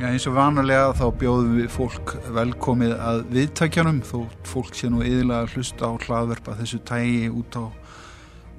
[0.00, 4.14] Já, eins og vanalega þá bjóðum við fólk velkomið að viðtækjanum þó
[4.48, 7.64] fólk sé nú yðurlega að hlusta á hlaðverpa þessu tægi út á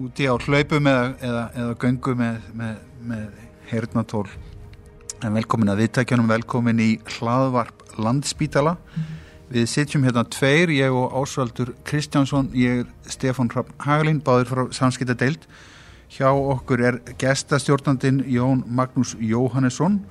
[0.05, 2.77] úti á hlaupum eða, eða, eða göngu með, með,
[3.09, 3.41] með
[3.71, 4.27] hernatól
[5.25, 8.77] en velkomin að viðtækjanum, velkomin í hlaðvarp Landspítala.
[9.49, 14.65] Við sitjum hérna tveir, ég og Ásvaldur Kristjánsson, ég er Stefan Rapp Haglín, báður frá
[14.77, 15.49] Samskipta deild
[16.13, 20.03] hjá okkur er gestastjórnandin Jón Magnús Jóhannesson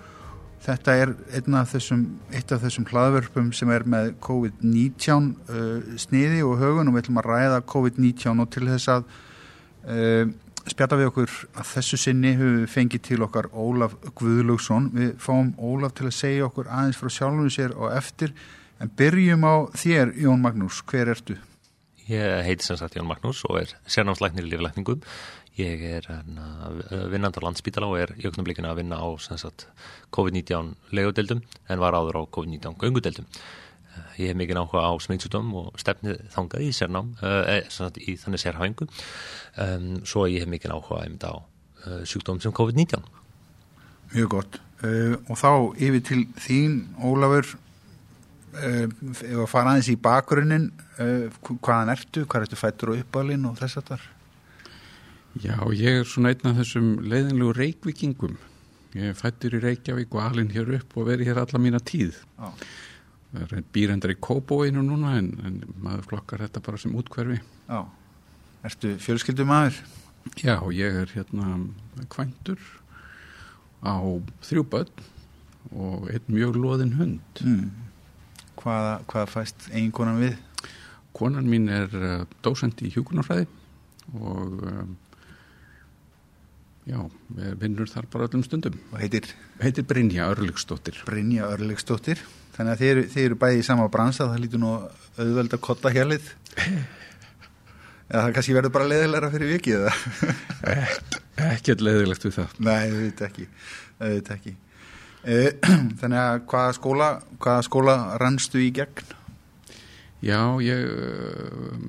[0.61, 1.15] Þetta er
[1.57, 2.05] af þessum,
[2.37, 7.21] eitt af þessum hlaðverfum sem er með COVID-19 uh, sniði og högun og við ætlum
[7.23, 9.07] að ræða COVID-19 og til þess að
[9.89, 10.33] uh,
[10.69, 14.91] spjata við okkur að þessu sinni höfum við fengið til okkar Ólaf Guðlaugsson.
[14.97, 18.35] Við fáum Ólaf til að segja okkur aðeins frá sjálfum sér og eftir
[18.81, 21.39] en byrjum á þér Jón Magnús, hver ertu?
[22.11, 25.05] Ég heiti sem sagt Jón Magnús og er sérnámslæknir í liflækningum
[25.59, 26.07] Ég er
[27.11, 29.09] vinnand á landsbítala og er í ögnum blikina að vinna á
[30.15, 33.27] COVID-19 legodeldum en var áður á COVID-19 göngudeldum.
[34.21, 37.63] Ég hef mikið áhuga á smittsútum og stefnið þangað í sérnám, eh,
[38.05, 38.89] í þannig sérhæfingu,
[39.65, 43.01] um, svo ég hef mikið áhuga einmitt á uh, sjúkdóm sem COVID-19.
[44.13, 44.61] Mjög gott.
[44.85, 47.49] Uh, og þá yfir til þín, Ólafur,
[48.61, 53.57] uh, ef að fara aðeins í bakgrunnin, hvaðan ertu, hvað ertu fættur og uppalinn og
[53.61, 54.09] þess að þar?
[55.39, 58.39] Já, ég er svona einn af þessum leiðinlegu reykvikingum.
[58.99, 62.17] Ég fættur í Reykjavík og alin hér upp og veri hér alla mína tíð.
[62.41, 62.51] Já.
[63.31, 67.39] Það er býrendar í Kóbóinu núna en, en maður flokkar þetta bara sem útkverfi.
[67.69, 67.85] Já.
[68.67, 69.79] Erstu fjölskyldum aður?
[70.43, 71.61] Já, ég er hérna
[72.11, 72.59] kvæntur
[73.87, 74.03] á
[74.45, 75.07] þrjú börn
[75.71, 77.45] og einn mjög loðin hund.
[77.47, 77.71] Mm.
[78.59, 80.35] Hvaða, hvaða fæst einn konan við?
[81.17, 83.47] Konan mín er uh, dósend í hjúkunarfræði
[84.19, 84.93] og um,
[86.89, 87.01] Já,
[87.61, 88.79] vinnur þar bara öllum stundum.
[88.95, 89.27] Og heitir?
[89.61, 91.03] Heitir Brynja Örlygsdóttir.
[91.07, 92.23] Brynja Örlygsdóttir.
[92.57, 94.73] Þannig að þeir, þeir eru bæði í sama bransa, það lítur nú
[95.21, 96.33] auðveld að kotta hérlið.
[98.11, 100.35] Eða það kannski verður bara leðilegra fyrir vikið, eða?
[100.73, 101.21] Ek,
[101.53, 102.59] ekkert leðilegt við það.
[102.67, 103.47] Nei, það veit ekki.
[104.01, 104.55] Veit ekki.
[106.01, 107.11] Þannig að hvaða skóla,
[107.45, 109.17] hvaða skóla rannstu í gegn?
[110.25, 110.85] Já, ég
[111.71, 111.85] um,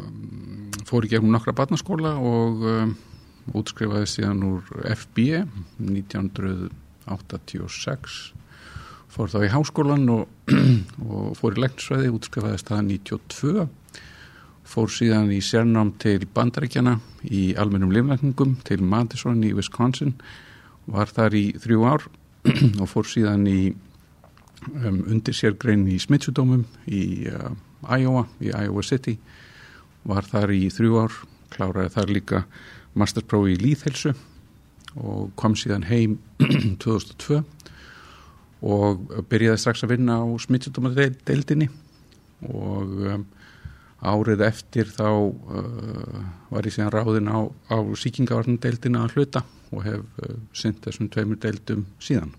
[0.00, 2.66] um, fór í gegnum nokkra barnaskóla og...
[2.72, 2.96] Um,
[3.54, 4.62] útskrifaði síðan úr
[4.96, 5.16] FB
[5.78, 8.32] 1986
[9.16, 10.22] fór þá í háskólan og,
[11.10, 13.66] og fór í leknisfræði útskrifaði staða 92
[14.66, 16.96] fór síðan í sérnám til Bandaríkjana
[17.30, 20.16] í almennum liflækningum til Madison í Wisconsin.
[20.90, 22.02] Var þar í þrjú ár
[22.82, 23.60] og fór síðan í
[24.74, 27.52] um, undir sérgrein í smittsudómum í uh,
[27.86, 29.16] Iowa, í Iowa City.
[30.06, 31.14] Var þar í þrjú ár
[31.54, 32.42] kláraði þar líka
[32.96, 34.14] masterprófi í líðhelsu
[34.96, 36.18] og kom síðan heim
[36.82, 37.42] 2002
[38.66, 41.68] og byrjaði strax að vinna á smittsjóttumadeildinni
[42.48, 43.26] og um,
[44.06, 50.24] árið eftir þá uh, var ég síðan ráðin á, á síkingavarnadeildina að hluta og hef
[50.24, 52.32] uh, synt þessum tveimur deildum síðan.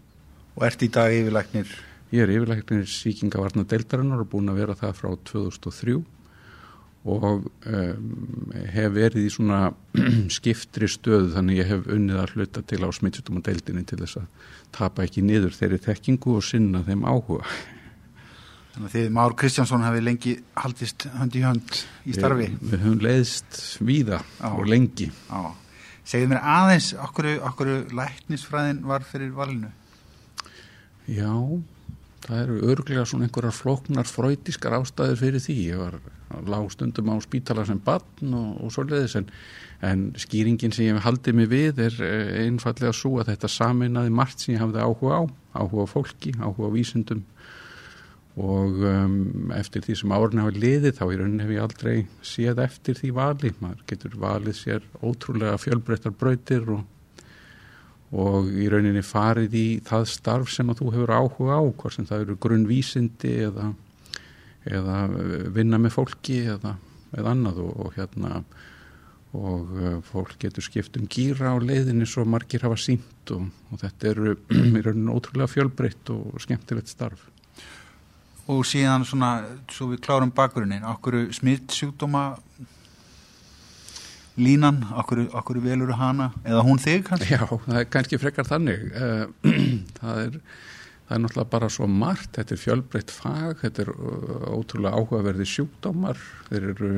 [0.58, 1.72] Og ert í dag yfirleiknir?
[2.14, 5.98] Ég er yfirleiknir síkingavarnadeildarinnar og búin að vera það frá 2003
[7.08, 9.72] og um, hef verið í svona
[10.38, 14.22] skiptri stöðu þannig ég hef unnið að hluta til á smittsjútum og deildinni til þess
[14.22, 17.48] að tapa ekki niður þeirri þekkingu og sinna þeim áhuga.
[18.74, 22.50] Þannig að þið Már Kristjánsson hafi lengi haldist hönd í hönd í starfi.
[22.52, 25.08] Við, við höfum leiðst víða á, og lengi.
[25.34, 25.50] Á.
[26.08, 29.72] Segðu mér aðeins okkur, okkur læknisfræðin var fyrir valinu?
[31.08, 31.34] Já,
[32.28, 35.58] það eru örglega svona einhverjar floknar fröytískar ástæður fyrir því.
[35.72, 35.98] Ég var
[36.48, 39.30] lág stundum á spítala sem barn og, og svoleiðis en,
[39.86, 44.44] en skýringin sem ég haldið mig við er eh, einfallega svo að þetta saminnaði margt
[44.44, 45.24] sem ég hafði áhuga á,
[45.64, 47.24] áhuga fólki, áhuga vísundum
[48.38, 52.62] og um, eftir því sem árun hafa liðið þá í rauninni hef ég aldrei séð
[52.68, 56.84] eftir því vali, maður getur valið sér ótrúlega fjölbreyttar brautir og,
[58.14, 62.06] og í rauninni farið í það starf sem að þú hefur áhuga á, hvort sem
[62.06, 63.72] það eru grunnvísindi eða
[64.70, 66.76] eða eh, vinna með fólki eða,
[67.16, 68.42] eða annað og, og hérna
[69.38, 73.82] og uh, fólk getur skipt um gýra á leiðinni svo margir hafa sínt og, og
[73.82, 74.36] þetta eru
[74.86, 77.28] rauninu ótrúlega fjölbreytt og skemmtilegt starf.
[78.48, 82.38] Og síðan svona, svo við klárum bakgrunnin, okkur smitt sjúkdóma
[84.40, 86.32] línan, okkur, okkur velur hana?
[86.48, 87.36] Eða hún þig kannski?
[87.36, 88.88] Já, það er kannski frekar þannig.
[88.96, 89.54] Uh,
[90.00, 90.42] það er
[91.08, 95.48] það er náttúrulega bara svo margt, þetta er fjölbreytt fag, þetta er uh, ótrúlega áhugaverði
[95.48, 96.20] sjúkdómar,
[96.50, 96.92] þeir eru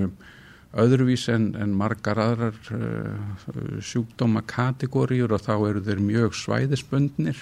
[0.79, 7.41] öðruvís en, en margar aðrar uh, sjúkdómakategóriur og þá eru þeir mjög svæðisböndnir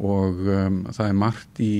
[0.00, 1.74] og um, það er margt í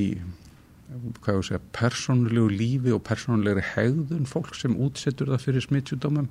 [1.24, 6.28] segja, persónulegu lífi og persónulegri hegðun fólk sem útsettur það fyrir smittsjúdómum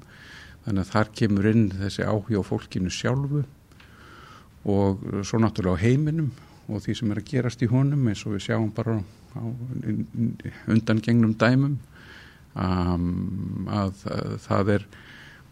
[0.64, 3.44] þannig að þar kemur inn þessi áhuga á fólkinu sjálfu
[4.70, 6.32] og svo náttúrulega á heiminum
[6.68, 9.00] og því sem er að gerast í honum eins og við sjáum bara
[9.34, 9.44] á
[10.70, 11.80] undangengnum dæmum
[12.54, 14.88] um, að, að það er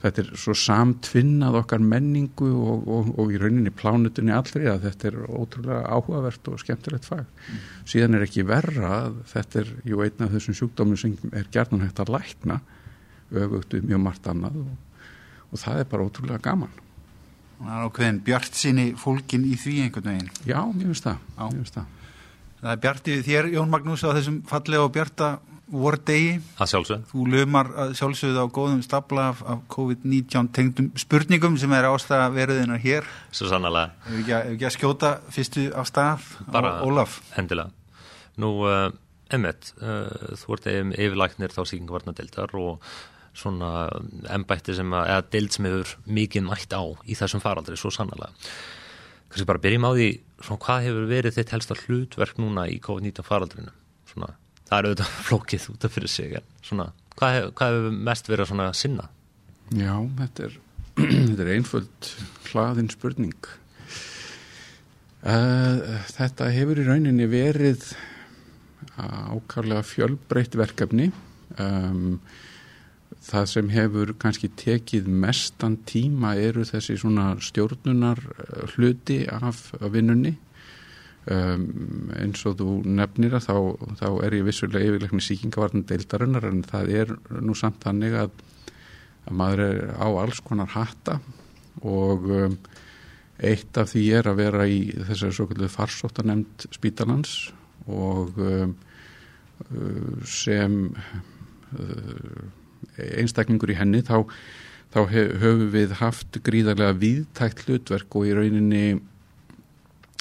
[0.01, 5.09] þetta er svo samtvinnað okkar menningu og, og, og í rauninni plánutunni allri að þetta
[5.11, 7.25] er ótrúlega áhugavert og skemmtilegt fag.
[7.27, 7.65] Mm.
[7.93, 11.85] Síðan er ekki verra að þetta er jú einn af þessum sjúkdómum sem er gerðan
[11.85, 12.61] hægt að lækna
[13.31, 14.71] öfugt mjög margt annað og,
[15.51, 16.81] og það er bara ótrúlega gaman.
[17.61, 20.31] Það er ákveðin bjart síni fólkin í því einhvern veginn.
[20.49, 21.19] Já, ég finnst það.
[21.37, 21.85] Það.
[22.61, 25.29] Það er bjartið þér, Jón Magnús, á þessum fallega og bjarta
[25.71, 26.33] vordegi.
[26.59, 27.05] Að sjálfsögð.
[27.11, 32.79] Þú lögmar sjálfsögð á góðum stapla af, af COVID-19 tengdum spurningum sem er ástæða veruðina
[32.81, 33.07] hér.
[33.31, 33.93] Svo sannlega.
[34.09, 37.21] Ef ekki, að, ekki að skjóta fyrstu af stað Bara á Ólaf.
[37.39, 37.71] Endilega.
[38.41, 38.89] Nú, uh,
[39.31, 42.91] Emmett, uh, þú ert yfirlæknir þá síkingavarnadeildar og
[43.37, 43.71] svona
[44.33, 48.31] ennbætti sem að, eða deild sem hefur mikið mætt á í þessum faraldri, svo sannlega.
[49.31, 50.09] Kanski bara byrjum á því,
[50.43, 53.71] svona, hvað hefur verið þitt helsta hlutverk núna í COVID-19 faraldrinu?
[54.11, 54.33] Svona,
[54.67, 58.31] það er auðvitað flókið út af fyrir sig en svona, hvað, hef, hvað hefur mest
[58.31, 59.07] verið svona sinna?
[59.71, 60.59] Já, þetta er,
[60.99, 62.13] þetta er einföld
[62.51, 63.51] hlaðin spurning
[65.23, 67.93] uh, Þetta hefur í rauninni verið
[69.01, 71.07] ákvæmlega fjölbreytt verkefni
[71.61, 72.19] um,
[73.19, 78.21] það sem hefur kannski tekið mestan tíma eru þessi svona stjórnunar
[78.75, 80.37] hluti af vinnunni.
[81.29, 83.55] Um, eins og þú nefnir að þá,
[83.99, 87.11] þá er ég vissulega yfirleikni síkingavartin deildarinnar en það er
[87.45, 88.31] nú samt þannig að,
[89.29, 91.19] að maður er á alls konar hatta
[91.85, 92.55] og um,
[93.37, 97.35] eitt af því er að vera í þessari svo kallu farsóttanemnd spítalans
[97.85, 98.73] og um,
[100.25, 102.49] sem uh,
[102.97, 104.23] einstaklingur í henni þá,
[104.93, 108.85] þá höfum við haft gríðarlega viðtækt hlutverk og í rauninni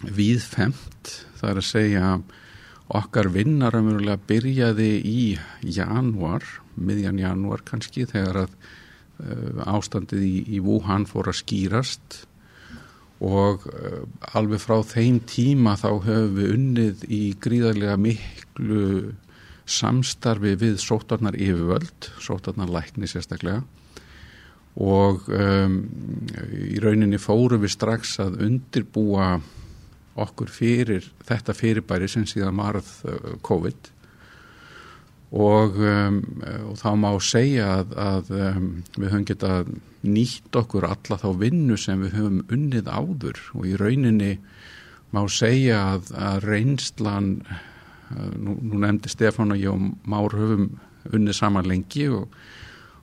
[0.00, 2.12] viðfemt það er að segja
[2.90, 5.20] okkar vinnar að byrjaði í
[5.62, 12.24] januar, miðjan januar kannski þegar að uh, ástandið í, í Wuhan fór að skýrast.
[13.20, 14.02] Og uh,
[14.34, 18.84] alveg frá þeim tíma þá höfum við unnið í gríðarlega miklu
[19.70, 23.62] samstarfi við sótarnar yfirvöld, sótarnar lækni sérstaklega
[24.78, 25.80] og um,
[26.54, 29.32] í rauninni fórum við strax að undirbúa
[30.20, 33.90] okkur fyrir þetta fyrirbæri sem síðan marð uh, COVID.
[35.30, 36.20] Og, um,
[36.72, 39.72] og þá má segja að, að um, við höfum getað
[40.02, 43.42] nýtt okkur alla þá vinnu sem við höfum unnið áður.
[43.54, 44.32] Og í rauninni
[45.14, 47.30] má segja að, að reynslan
[48.10, 50.70] nú, nú nefndi Stefán og ég og Már höfum
[51.10, 52.28] unnið saman lengi og,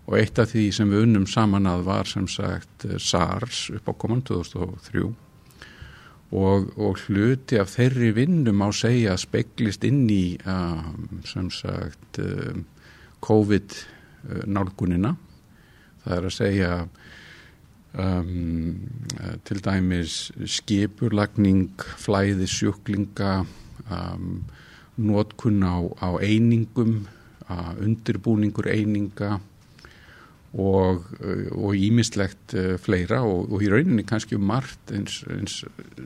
[0.07, 3.89] og eitt af því sem við unnum saman að var sem sagt eh, SARS upp
[3.89, 5.05] á koman 2003
[6.37, 10.89] og, og hluti af þeirri vinnum á segja speglist inn í uh,
[11.23, 12.57] sem sagt uh,
[13.23, 13.77] COVID
[14.51, 15.13] nálgunina.
[16.03, 16.71] Það er að segja
[17.97, 18.75] um,
[19.47, 20.17] til dæmis
[20.57, 23.33] skipurlagning flæði sjúklinga
[23.87, 24.41] um,
[24.97, 27.05] nótkun á, á einingum,
[27.79, 29.37] undirbúningur eininga
[30.57, 35.59] og ímislegt uh, fleira og, og í rauninni kannski um margt eins, eins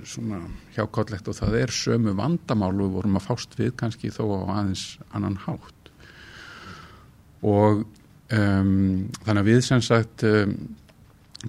[0.09, 0.41] svona
[0.75, 5.37] hjákáttlegt og það er sömu vandamálu vorum að fást við kannski þó á aðeins annan
[5.45, 5.91] hátt.
[7.45, 10.57] Og um, þannig að við sem sagt um,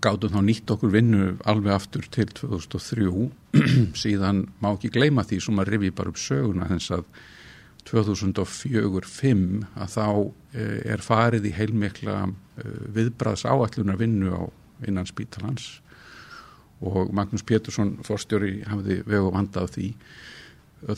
[0.01, 3.09] gátum þá nýtt okkur vinnu alveg aftur til 2003
[4.03, 7.05] síðan má ekki gleyma því sem að rifi bara upp söguna þess að
[7.91, 9.45] 2004-05
[9.75, 10.07] að þá
[10.55, 14.43] eh, er farið í heilmikla eh, viðbraðs áallunar vinnu á
[14.87, 15.81] innan spítalans.
[16.83, 19.89] Og Magnús Pétursson fórstjóri hafði vegu vandað því.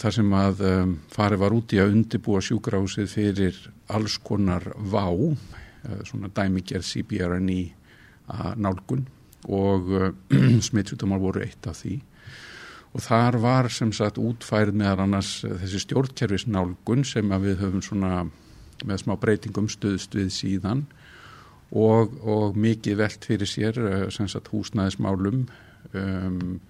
[0.01, 3.59] Þar sem að um, farið var úti að undibúa sjúkrahúsið fyrir
[3.93, 5.05] alls konar vá
[6.09, 7.59] svona dæmigerð CBRNI
[8.57, 9.07] nálgun
[9.45, 10.11] og uh,
[10.65, 11.99] smittsjútumar voru eitt af því.
[12.95, 18.13] Og þar var sem sagt útfærið meðan annars þessi stjórnkerfisnálgun sem við höfum svona
[18.85, 20.85] með smá breytingum stuðst við síðan
[21.75, 25.43] og, og mikið velt fyrir sér eh, sem sagt húsnæðismálum
[25.91, 26.61] um,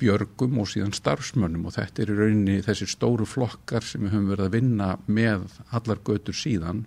[0.00, 1.68] björgum og síðan starfsmönnum.
[1.68, 5.44] Og þetta er í rauninni þessi stóru flokkar sem við höfum verið að vinna með
[5.76, 6.86] allar götur síðan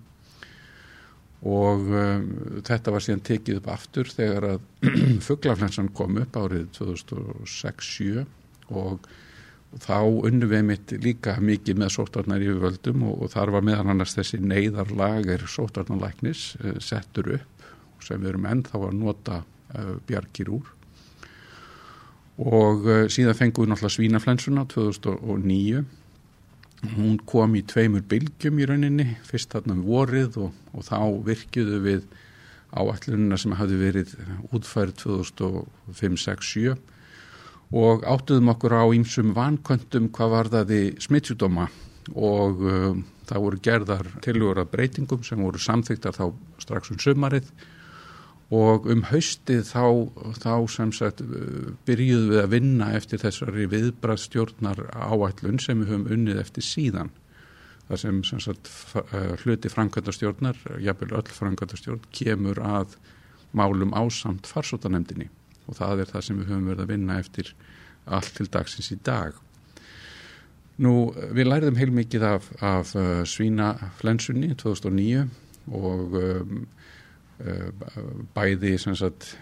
[1.44, 2.28] og um,
[2.64, 4.62] þetta var síðan tekið upp aftur þegar að
[5.28, 8.24] fugglaflensan kom upp árið 2006-07
[8.72, 9.12] og,
[9.74, 14.14] þá unnu við mitt líka mikið með sótarnar yfirvöldum og, og þar var meðan annars
[14.14, 17.66] þessi neyðarlager sótarnarlæknis uh, settur upp
[18.04, 20.70] sem við erum ennþá að nota uh, bjargir úr.
[22.44, 25.84] Og uh, síðan fengum við náttúrulega svínaflensuna 2009
[26.92, 30.98] hún kom í tveimur bylgjum í rauninni fyrst þarna við um vorið og, og þá
[31.30, 32.08] virkjuðu við
[32.74, 34.16] áallunina sem hafi verið
[34.52, 36.76] útfærið 2005-06-07
[37.74, 41.70] og áttuðum okkur á ímsum vanköndum hvað var það í smittsjúdóma
[42.14, 46.26] og um, það voru gerðar tiljóra breytingum sem voru samþygtar þá
[46.62, 47.48] strax um sömarið
[48.54, 49.86] og um haustið þá,
[50.44, 51.24] þá sem sagt
[51.88, 57.10] byrjuðum við að vinna eftir þessari viðbraðstjórnar áallun sem við höfum unnið eftir síðan.
[57.88, 58.70] Það sem, sem sagt,
[59.44, 62.98] hluti framkvæmdastjórnar, jafnvel öll framkvæmdastjórn, kemur að
[63.58, 65.30] málum ásamt farsótanemdini
[65.68, 67.54] og það er það sem við höfum verið að vinna eftir
[68.04, 69.36] allt til dagsins í dag.
[70.84, 75.28] Nú, við læriðum heilmikið af, af uh, svínaflensunni 2009
[75.72, 76.84] og um, uh,
[78.36, 79.34] bæði sagt,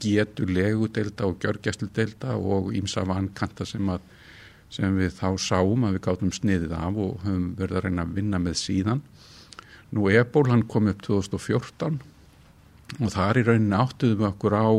[0.00, 4.04] getur legudelda og gjörgjæsludelda og ímsa vankanta sem, að,
[4.72, 8.14] sem við þá sáum að við gáttum sniðið af og höfum verið að reyna að
[8.20, 9.02] vinna með síðan.
[9.90, 11.98] Nú, eból hann kom upp 2014
[13.00, 14.70] og þar í rauninni áttuðum við okkur á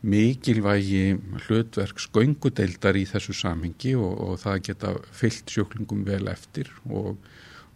[0.00, 7.18] mikilvægi hlutverk sköngudeildar í þessu samhengi og, og það geta fyllt sjóklingum vel eftir og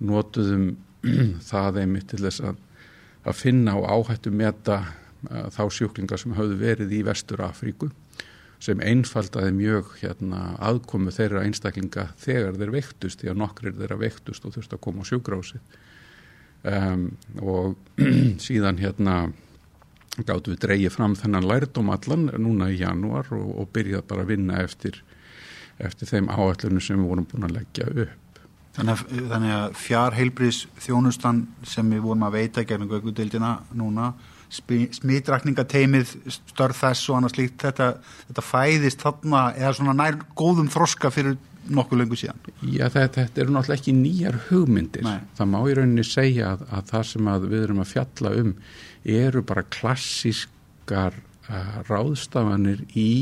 [0.00, 0.70] notuðum
[1.50, 2.62] það einmitt til þess að,
[3.24, 7.90] að finna og áhættu meta uh, þá sjóklingar sem hafðu verið í Vestur Afríku
[8.64, 14.46] sem einfaldaði mjög hérna, aðkomu þeirra einstaklinga þegar þeir veiktust því að nokkrir þeirra veiktust
[14.46, 15.74] og þurfti að koma á sjúgrásið
[16.70, 17.08] um,
[17.42, 17.98] og
[18.46, 19.16] síðan hérna
[20.22, 24.30] gáttu við dreyið fram þennan lærdom allan núna í janúar og, og byrjað bara að
[24.30, 25.00] vinna eftir,
[25.82, 28.20] eftir þeim áallunum sem við vorum búin að leggja upp.
[28.74, 34.12] Þannig að, þannig að fjár heilbrís þjónustan sem við vorum að veita gegnum gögudildina núna,
[34.54, 37.88] smitrakningateimið, störð þess og annað slíkt, þetta,
[38.28, 41.36] þetta fæðist þarna eða svona nær góðum þroska fyrir
[41.74, 42.40] nokkuð lengur síðan.
[42.60, 45.06] Já, þetta, þetta eru náttúrulega ekki nýjar hugmyndir.
[45.06, 45.22] Nei.
[45.38, 48.52] Það má í rauninni segja að, að það sem að við erum að fjalla um
[49.14, 51.16] eru bara klassískar
[51.48, 53.12] uh, ráðstafanir í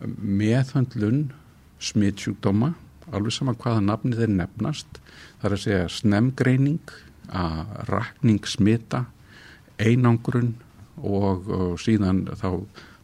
[0.00, 1.26] meðhandlun
[1.80, 2.74] smittsjúkdóma,
[3.16, 5.00] alveg sama hvaða nafni þeir nefnast,
[5.40, 6.94] það er að segja snemgreining,
[7.30, 9.04] að rakning smita,
[9.80, 10.54] einangrun
[10.98, 12.50] og, og síðan þá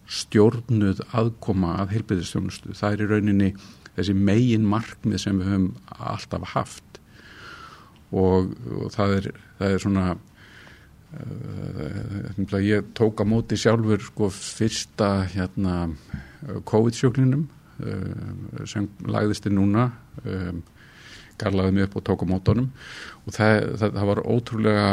[0.06, 2.74] stjórnuð aðkoma að heilbyrðistjónustu.
[2.78, 3.50] Það er í rauninni
[3.96, 7.00] þessi megin markmið sem við höfum alltaf haft.
[8.14, 9.24] Og, og það, er,
[9.58, 10.06] það er svona
[11.16, 15.74] uh, ég tók á móti sjálfur sko fyrsta hérna
[16.68, 17.48] COVID-sjóklinum
[18.66, 19.90] sem lagðist í núna
[20.24, 20.62] um,
[21.36, 22.70] garlaði mig upp og tók á mótunum
[23.26, 24.84] og það, það, það var ótrúlega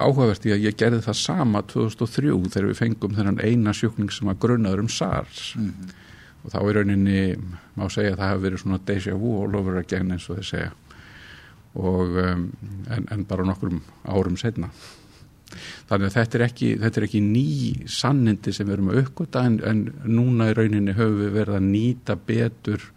[0.00, 4.30] áhugavert í að ég gerði það sama 2003 þegar við fengum þennan eina sjókling sem
[4.30, 5.50] var grunnaður um SARS.
[5.58, 5.98] Mm -hmm
[6.40, 7.22] og þá í rauninni
[7.76, 10.48] má segja að það hefur verið svona déjà vu all over again eins og þeir
[10.50, 10.70] segja.
[11.80, 12.46] Og um,
[12.90, 14.72] en, en bara nokkrum árum setna
[15.90, 17.46] þannig að þetta er ekki, þetta er ekki ný
[17.90, 21.68] sannindi sem við erum að uppgöta en, en núna í rauninni höfum við verið að
[21.70, 22.90] nýta betur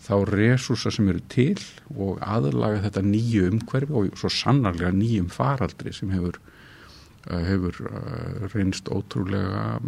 [0.00, 1.58] þá resursa sem eru til
[1.92, 6.40] og aðlaga þetta nýju umhverfi og svo sannarlega nýjum faraldri sem hefur,
[7.28, 9.80] uh, hefur uh, reynst ótrúlega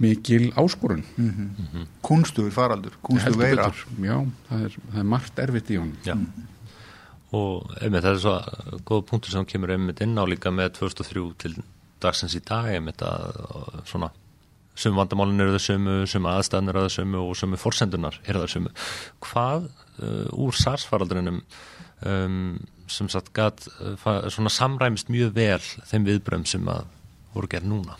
[0.00, 1.04] mikil áskorun.
[1.16, 1.86] Mm -hmm.
[2.02, 3.72] Kunstuður faraldur, kunstuður veira.
[4.00, 5.96] Já, það er, það er margt erfitt í honum.
[6.04, 6.14] Já.
[6.14, 6.46] Mm.
[7.36, 11.26] Og einmitt það er svo góð punktur sem kemur einmitt inn á líka með 2003
[11.44, 11.54] til
[12.02, 14.10] dagsins í dag einmitt að svona
[14.80, 18.52] sem vandamálun eru það sömu, sem aðstæðan eru það sömu og sömu forsendunar eru það
[18.54, 18.74] sömu.
[19.26, 21.40] Hvað uh, úr SARS-faraldrinum
[22.06, 22.60] um,
[22.90, 25.60] sem sagt gæt uh, samræmist mjög vel
[25.90, 26.88] þeim viðbröðum sem að
[27.34, 27.98] voru gerð núna?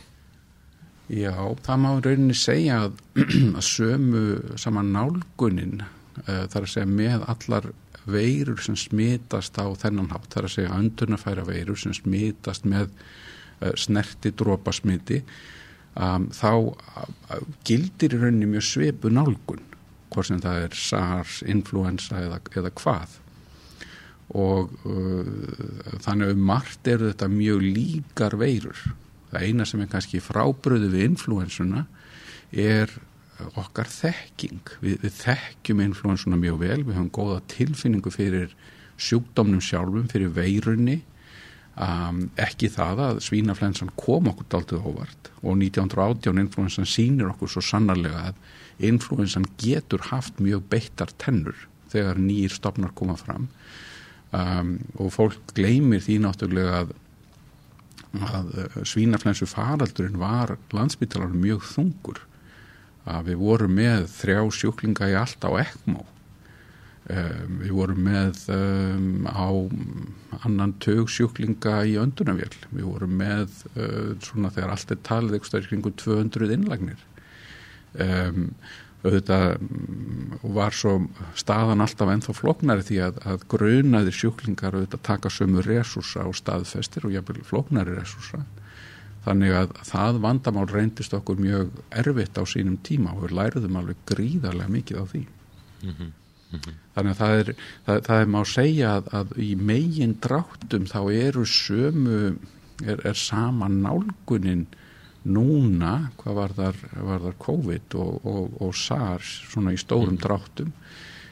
[1.11, 1.35] Já,
[1.67, 3.01] það má rauninni segja að,
[3.59, 4.25] að sömu
[4.61, 7.73] saman nálgunin uh, þar að segja með allar
[8.13, 13.73] veirur sem smitast á þennan hátt, þar að segja öndunafæra veirur sem smitast með uh,
[13.79, 15.23] snerti drópasmiti
[15.95, 19.67] um, þá uh, gildir í rauninni mjög sveipu nálgun
[20.11, 23.13] hvort sem það er SARS, influensa eða, eða hvað.
[24.35, 24.73] Og
[26.03, 28.81] þannig um margt eru þetta mjög líkar veirur.
[29.31, 31.85] Það eina sem er kannski frábröðu við influensuna
[32.51, 32.91] er
[33.61, 34.75] okkar þekking.
[34.83, 36.81] Við, við þekkjum influensuna mjög vel.
[36.85, 38.55] Við höfum góða tilfinningu fyrir
[39.01, 41.01] sjúkdómnum sjálfum, fyrir veirunni.
[41.81, 47.63] Um, ekki það að svínaflensan kom okkur daldið hóvart og 1918 influensan sínir okkur svo
[47.65, 51.57] sannarlega að influensan getur haft mjög beittar tennur
[51.93, 53.47] þegar nýjir stopnar koma fram.
[54.35, 56.93] Um, og fólk gleymir því náttúrulega að
[58.11, 58.49] að
[58.89, 62.19] svínaflensu faraldurinn var landsbytalarinn mjög þungur
[63.09, 69.25] að við vorum með þrjá sjúklinga í allt á ekmó um, við vorum með um,
[69.31, 69.49] á
[70.45, 75.67] annan tög sjúklinga í öndunavél við vorum með uh, svona þegar allt er talið eitthvað
[75.71, 77.03] kringu 200 innlagnir.
[77.99, 78.53] Um,
[79.01, 79.55] auðvitað
[80.45, 80.91] var svo
[81.39, 87.09] staðan alltaf ennþá floknari því að, að grunaði sjúklingar auðvitað taka sömu resursa og staðfestir
[87.09, 88.43] og jáfnvel floknari resursa
[89.25, 94.01] Þannig að það vandamál reyndist okkur mjög erfitt á sínum tíma og við læruðum alveg
[94.09, 95.23] gríðarlega mikið á því.
[95.83, 96.13] Mm -hmm.
[96.51, 96.75] Mm -hmm.
[96.95, 97.55] Þannig að það er,
[97.87, 102.37] það, það er má segja að, að í megin dráttum þá eru sömu,
[102.85, 104.67] er, er sama nálgunin
[105.23, 110.17] núna, hvað var þar, var þar COVID og, og, og SARS svona í stórum mm
[110.17, 110.23] -hmm.
[110.23, 110.73] dráttum.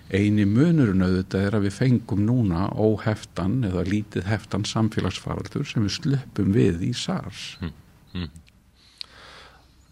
[0.08, 5.96] Einu munurinn auðvitað er að við fengum núna óheftan eða lítið heftan samfélagsfaraldur sem við
[5.98, 7.58] slöpum við í SARS.
[7.60, 7.74] Mm.
[8.16, 8.30] Mm.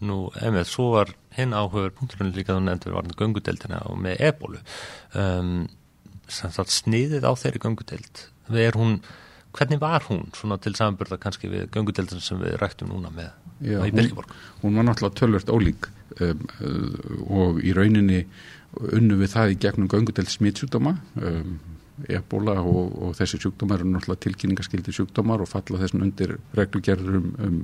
[0.09, 4.63] Nú, emið, svo var hinn áhugur punkturinn líka þú nefndur varðin göngudeldina og með ebólu.
[5.13, 5.67] Um,
[6.27, 8.25] sniðið á þeirri göngudeld,
[8.75, 8.99] hún,
[9.57, 13.29] hvernig var hún svona til samanbörða kannski við göngudeldin sem við rættum núna með
[13.61, 14.33] Já, í Birkiborg?
[14.61, 15.89] Hún, hún var náttúrulega tölvört ólík
[16.21, 16.45] um,
[17.29, 18.25] og í rauninni
[18.97, 21.57] unnu við það í gegnum göngudeld smittsjúkdóma um,
[22.13, 27.59] ebola og, og þessi sjúkdómar eru náttúrulega tilkynningaskildi sjúkdómar og falla þessum undir reglugerður um,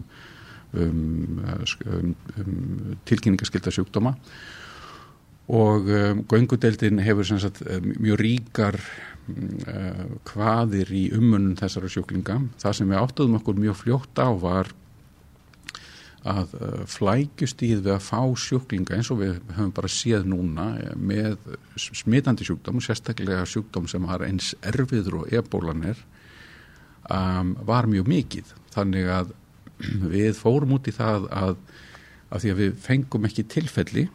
[0.73, 2.57] um, um
[3.05, 4.15] tilkynningaskilda sjúkdóma
[5.53, 5.89] og
[6.31, 7.59] göngudeldin hefur sagt,
[7.99, 12.37] mjög ríkar uh, hvaðir í umunum þessara sjúklinga.
[12.61, 14.71] Það sem við áttuðum okkur mjög fljótt á var
[16.23, 20.93] að uh, flækjustíð við að fá sjúklinga eins og við höfum bara séð núna eh,
[20.95, 21.35] með
[21.75, 25.99] smitandi sjúkdóm sérstaklega sjúkdóm sem har eins erfiður og ebólanir
[27.11, 28.53] um, var mjög mikið.
[28.75, 29.33] Þannig að
[30.15, 31.55] við fórum út í það að,
[32.29, 34.07] að því að við fengum ekki tilfelli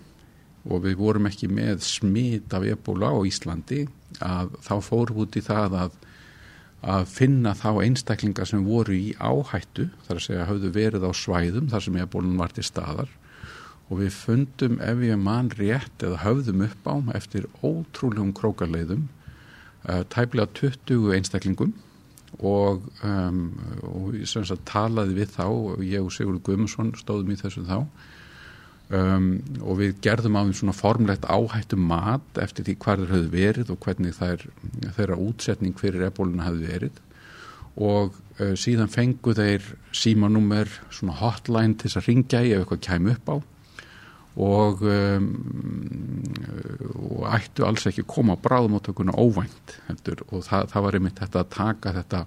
[0.68, 3.84] og við vorum ekki með smit af ebóla á Íslandi
[4.24, 6.04] að þá fórum út í það að
[6.82, 11.70] að finna þá einstaklingar sem voru í áhættu, þar að segja hafðu verið á svæðum
[11.72, 13.10] þar sem ebólun var til staðar.
[13.88, 19.08] Og við fundum ef ég mann rétt eða höfðum upp á eftir ótrúlegum krókarleiðum
[19.88, 21.74] uh, tæplega 20 einstaklingum.
[22.44, 23.56] Og, um,
[23.88, 27.88] og ég talaði við þá og ég og Sigurður Guðmundsson stóðum í þessu þá
[28.88, 33.32] Um, og við gerðum á því svona formlegt áhættu mat eftir því hvað þeir höfðu
[33.34, 34.44] verið og hvernig þær,
[34.96, 37.02] þeirra útsetning fyrir ebóluna höfðu verið.
[37.76, 42.84] Og uh, síðan fengu þeir símanúmer svona hotline til þess að ringja í ef eitthvað
[42.88, 43.36] kæm upp á.
[44.38, 45.28] Og, um,
[47.10, 51.42] og ættu alls ekki koma á bráðumáttökuna óvænt heldur, og það, það var einmitt þetta
[51.42, 52.20] að taka þetta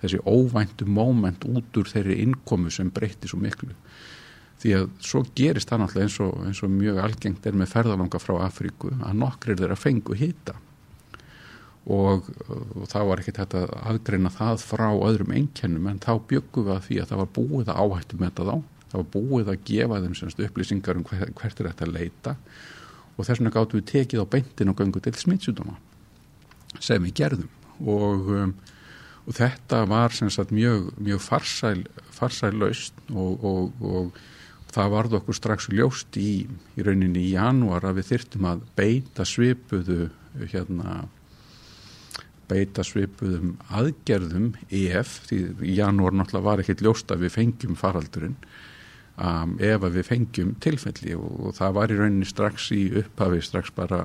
[0.00, 3.76] þessi óvæntu móment út úr þeirri innkomu sem breytti svo miklu
[4.60, 8.20] því að svo gerist það náttúrulega eins og, eins og mjög algengt er með ferðalanga
[8.20, 10.56] frá Afríku að nokkrir þeirra fengu hýta
[11.88, 12.28] og,
[12.76, 16.84] og þá var ekkert þetta aðgreina það frá öðrum einkennum en þá byggum við að
[16.86, 18.56] því að það var búið að áhættu með þetta þá.
[18.90, 22.34] Það var búið að gefa þeim semst upplýsingar um hver, hvert er þetta að leita.
[23.16, 25.78] Og þess vegna gáttu við tekið á beintin og gangu til smittsjúdóma
[26.80, 27.48] sem við gerðum.
[27.80, 28.52] Og, um,
[29.24, 34.18] og þetta var semst mjög, mjög farsæl farsæl laust og
[34.74, 39.26] það varð okkur strax ljóst í, í rauninni í janúar að við þyrtum að beita
[39.26, 40.10] svipuðu
[40.50, 41.00] hérna
[42.50, 45.38] beita svipuðum aðgerðum EF, því
[45.70, 48.36] í janúar náttúrulega var ekkert ljóst að við fengjum faraldurinn
[49.16, 53.42] um, ef að við fengjum tilfelli og, og það var í rauninni strax í upphafi
[53.46, 54.04] strax bara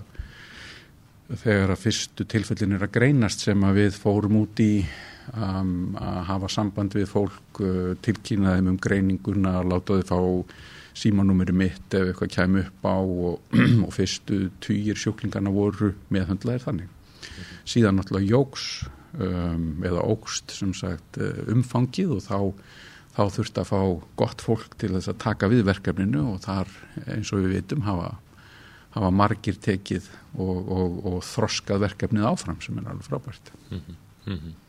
[1.41, 4.85] þegar að fyrstu tilfellin er að greinast sem að við fórum út í
[5.33, 10.19] um, að hafa samband við fólk uh, tilkýnaðum um greininguna láta þau fá
[10.95, 16.89] símanúmeri mitt ef eitthvað kæmi upp á og, og fyrstu týjir sjúklingarna voru meðhundlaðir þannig.
[16.89, 17.53] Mm.
[17.67, 18.67] Síðan náttúrulega jóks
[19.19, 22.37] um, eða ógst sem sagt uh, umfangið og þá,
[23.17, 23.79] þá þurfti að fá
[24.21, 26.71] gott fólk til þess að taka við verkefninu og þar
[27.09, 28.13] eins og við vitum hafa,
[28.95, 30.07] hafa margir tekið
[30.39, 33.51] og, og, og þroskað verkefnið áfram sem er alveg frábært.
[33.71, 34.03] Mm -hmm.
[34.25, 34.61] Mm -hmm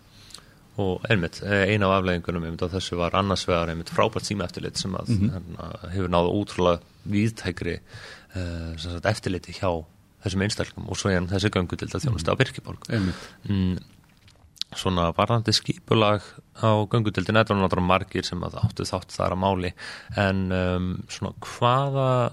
[0.83, 4.45] og einmitt, eh, eina af afleggingunum einmitt á þessu var annars vegar einmitt frábært síma
[4.45, 5.91] eftirlit sem að mm -hmm.
[5.95, 7.79] hefur náðu útrúlega viðtækri
[8.37, 9.85] uh, eftirliti hjá
[10.25, 13.79] þessum einstakleikum og svo er þessi gangu til þetta þjónustu á Birkiborg mm,
[14.75, 16.23] svona varðandi skipulag
[16.59, 19.73] á göngutildin, þetta var náttúrulega margir sem áttu þátt þar að máli
[20.17, 22.33] en um, svona hvaða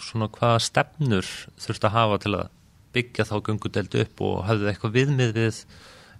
[0.00, 1.26] svona hvaða stefnur
[1.60, 2.52] þurft að hafa til að
[2.94, 5.60] byggja þá göngudeldu upp og hafðu eitthvað viðmið við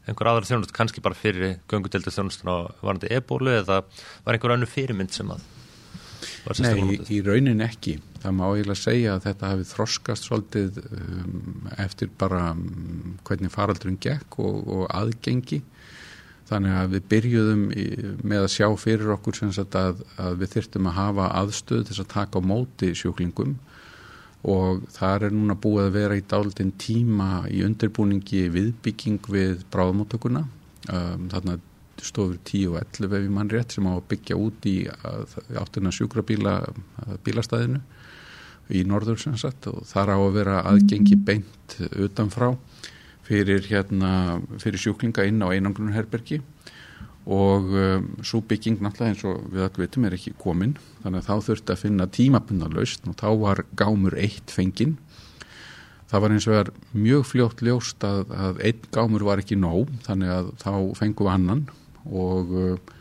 [0.09, 3.83] einhver aðra þjónust, kannski bara fyrir göngudeldu þjónustuna varandi e-bólu eða
[4.25, 5.45] var einhver annu fyrirmynd sem að
[6.61, 7.99] Nei, í, í raunin ekki.
[8.21, 14.01] Það má eiginlega segja að þetta hafi þroskast svolítið um, eftir bara um, hvernig faraldurinn
[14.01, 15.61] gekk og, og aðgengi.
[16.49, 17.85] Þannig að við byrjuðum í,
[18.25, 22.41] með að sjá fyrir okkur að, að við þyrtum að hafa aðstöð til að taka
[22.41, 23.57] á móti sjúklingum
[24.45, 30.45] og það er núna búið að vera í dálitinn tíma í undirbúningi viðbygging við bráðmóttökuna.
[30.93, 31.71] Um, þannig að
[32.05, 34.77] stofur 10 og 11 ef ég mann rétt sem á að byggja út í
[35.61, 36.57] áttuna sjúkrabíla
[37.25, 37.81] bílastæðinu
[38.75, 42.53] í norður sem sagt og þar á að vera aðgengi beint utanfrá
[43.25, 46.41] fyrir, hérna, fyrir sjúklinga inn á einangrunherbergi
[47.25, 50.75] og um, svo bygging náttúrulega eins og við allir veitum er ekki komin.
[51.05, 54.99] Þannig að þá þurfti að finna tímabundarlaust og þá var gámur eitt fenginn.
[56.11, 59.89] Það var eins og er mjög fljótt ljóst að, að einn gámur var ekki nóg
[60.05, 61.65] þannig að þá fengum við annan.
[62.05, 62.95] Og uh,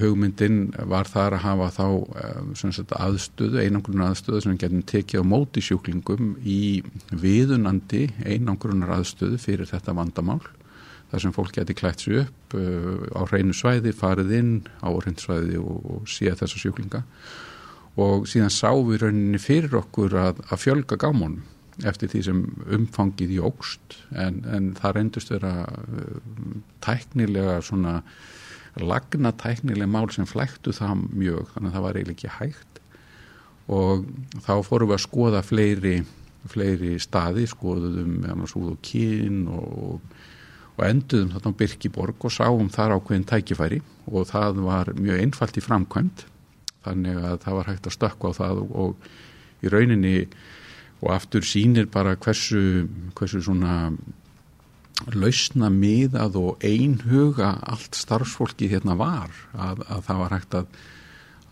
[0.00, 5.30] hugmyndin var þar að hafa þá uh, sagt, aðstöðu, einangrunnar aðstöðu sem getum tekið á
[5.30, 6.82] móti sjúklingum í
[7.14, 10.42] viðunandi einangrunnar aðstöðu fyrir þetta vandamál
[11.10, 15.22] þar sem fólk geti klætt sér upp uh, á hreinu svæði, farið inn á hreinu
[15.22, 17.02] svæði og, séð þessa sjúklinga.
[17.96, 21.44] Og síðan sá við rauninni fyrir okkur að, að fjölga gámónum
[21.84, 22.40] eftir því sem
[22.72, 26.18] umfangið í ógst en, en það reyndust vera uh,
[26.84, 28.00] tæknilega svona
[28.80, 31.52] lagna tæknilega mál sem flæktu það mjög.
[31.54, 32.80] Þannig að það var eiginlega ekki hægt.
[33.72, 34.04] Og
[34.46, 35.96] þá fórum við að skoða fleiri,
[36.46, 40.15] fleiri staði skoðuðum með annars úr og kín og,
[40.76, 43.80] og enduðum þarna á Birkiborg og sáum þar ákveðin tækifæri
[44.12, 46.26] og það var mjög einfalt í framkvæmt
[46.86, 50.16] þannig að það var hægt að stökka á það og, og í rauninni
[51.02, 52.86] og aftur sínir bara hversu,
[53.16, 53.96] hversu svona
[55.12, 60.78] lausna miðað og einhuga allt starfsfólki hérna var að, að það var hægt að,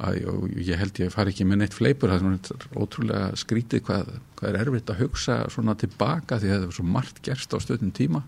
[0.04, 0.20] að
[0.64, 4.60] ég held ég fari ekki með neitt fleipur það er ótrúlega skrítið hvað, hvað er
[4.62, 8.24] erfitt að hugsa svona tilbaka því að það er svo margt gerst á stöðnum tíma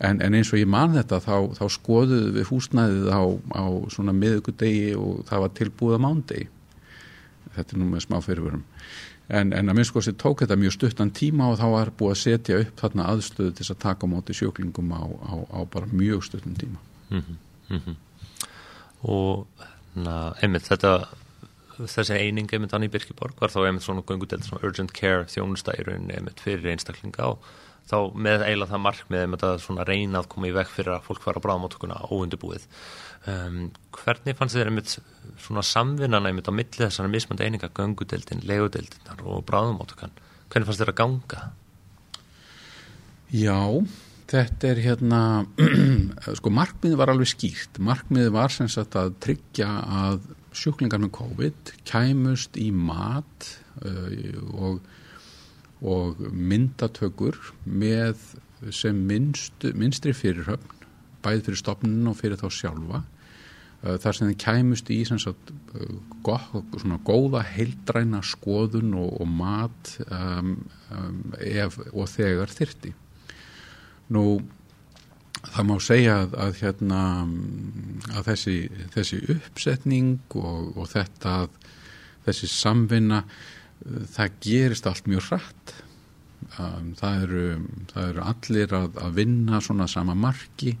[0.00, 3.22] en, en eins og ég man þetta þá, þá skoðuðu við húsnæðið á,
[3.56, 6.48] á svona miðugudegi og það var tilbúða mándegi
[7.54, 8.64] þetta er nú með smá fyrirvörum
[9.30, 12.60] en, en að minnskosti tók þetta mjög stuttan tíma og þá var búið að setja
[12.64, 16.56] upp þarna aðstöðu til að taka á móti sjöklingum á, á, á bara mjög stuttan
[16.58, 16.80] tíma.
[17.10, 17.36] Mm -hmm,
[17.70, 17.96] mm -hmm.
[19.02, 19.46] og
[19.94, 21.08] na, einmitt þetta
[21.78, 26.40] þessi eining einmitt Anni Birkiborg var þá einmitt svona gungudelt svona urgent care þjónustæðurinn einmitt
[26.40, 27.38] fyrir einstaklinga og
[27.90, 31.24] þá með eiginlega það markmið einmitt að reyna að koma í veg fyrir að fólk
[31.24, 32.66] fara á bráðmáttökuna óundubúið
[33.30, 33.62] um,
[34.00, 34.96] hvernig fannst þér einmitt
[35.44, 40.14] svona samvinnan einmitt á milli þessari mismönda eininga gangudeldin, legudeldin og bráðumáttukan
[40.50, 41.42] hvernig fannst þér að ganga?
[43.30, 43.58] Já
[44.30, 45.22] þetta er hérna
[46.38, 47.80] sko markmiði var alveg skýrt.
[47.82, 49.68] Markmiði var sem sagt að tryggja
[50.04, 50.22] að
[50.56, 53.50] sjúklingar með COVID kæmust í mat
[53.82, 54.08] uh,
[54.54, 54.80] og,
[55.80, 58.18] og myndatökur með
[58.74, 60.76] sem minnst, minnstri fyrirhöfn
[61.24, 63.02] bæði fyrir stopnun og fyrir þá sjálfa
[63.80, 65.52] Eh, þar sem þið kæmust í sagt,
[66.26, 70.50] gott, svona góða heildræna skoðun og, og mat um,
[70.92, 72.92] um, ef og þegar þyrti.
[74.12, 74.24] Nú
[75.40, 77.00] það má segja að, að, hérna,
[78.12, 78.56] að þessi,
[78.92, 81.38] þessi uppsetning og, og þetta
[82.26, 83.22] þessi samvinna
[84.16, 85.74] það gerist allt mjög rætt.
[86.58, 87.42] Um, það, eru,
[87.92, 90.72] það eru allir að, að vinna svona sama marki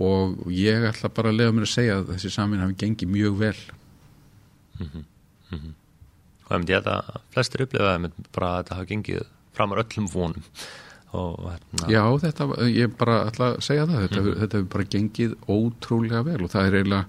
[0.00, 3.38] og ég ætla bara að lega mér að segja að þessi samin hafi gengið mjög
[3.40, 3.56] vel
[4.78, 5.04] mm -hmm.
[5.50, 5.74] Mm -hmm.
[6.44, 10.44] og ég myndi að flestir upplifaði bara að þetta hafi gengið framar öllum vonum
[11.12, 11.88] hérna...
[11.88, 16.22] Já, þetta, ég bara ætla að segja það þetta, mm þetta hefur bara gengið ótrúlega
[16.24, 17.06] vel og það er eiginlega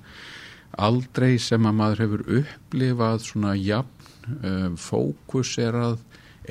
[0.78, 4.10] aldrei sem að maður hefur upplifað svona jafn
[4.44, 5.98] uh, fókus er að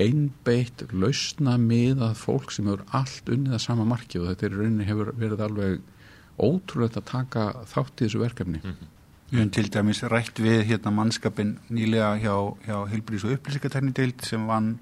[0.00, 4.56] einbeitt lausna með að fólk sem hefur allt unnið að sama marki og þetta er
[4.56, 5.80] rauninni hefur verið alveg
[6.40, 8.90] ótrúlega að taka þátt í þessu verkefni mm -hmm.
[9.32, 12.34] Við höfum til dæmis rætt við hérna mannskapin nýlega hjá,
[12.66, 14.78] hjá Hilbrís og upplýsingarteknideild sem vann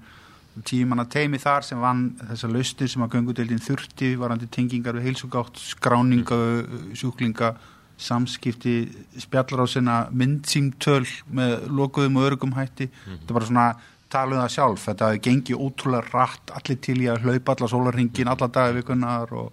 [0.67, 5.55] tímanna teimi þar sem vann þessa laustir sem að göngudeildin þurfti varandi tengingar við heilsugátt,
[5.55, 6.89] skráninga mm.
[6.99, 7.53] sjúklinga,
[8.01, 8.75] samskipti
[9.21, 11.05] spjallarásina, myndsýmtöl
[11.37, 12.89] með lokuðum og örgum hætti.
[12.89, 13.21] Mm.
[13.21, 13.65] þetta var svona
[14.11, 14.85] taluð um það sjálf.
[14.89, 19.51] Þetta gengi ótrúlega rætt allir til í að hlaupa alla sólarhingin alla dagi vikunar og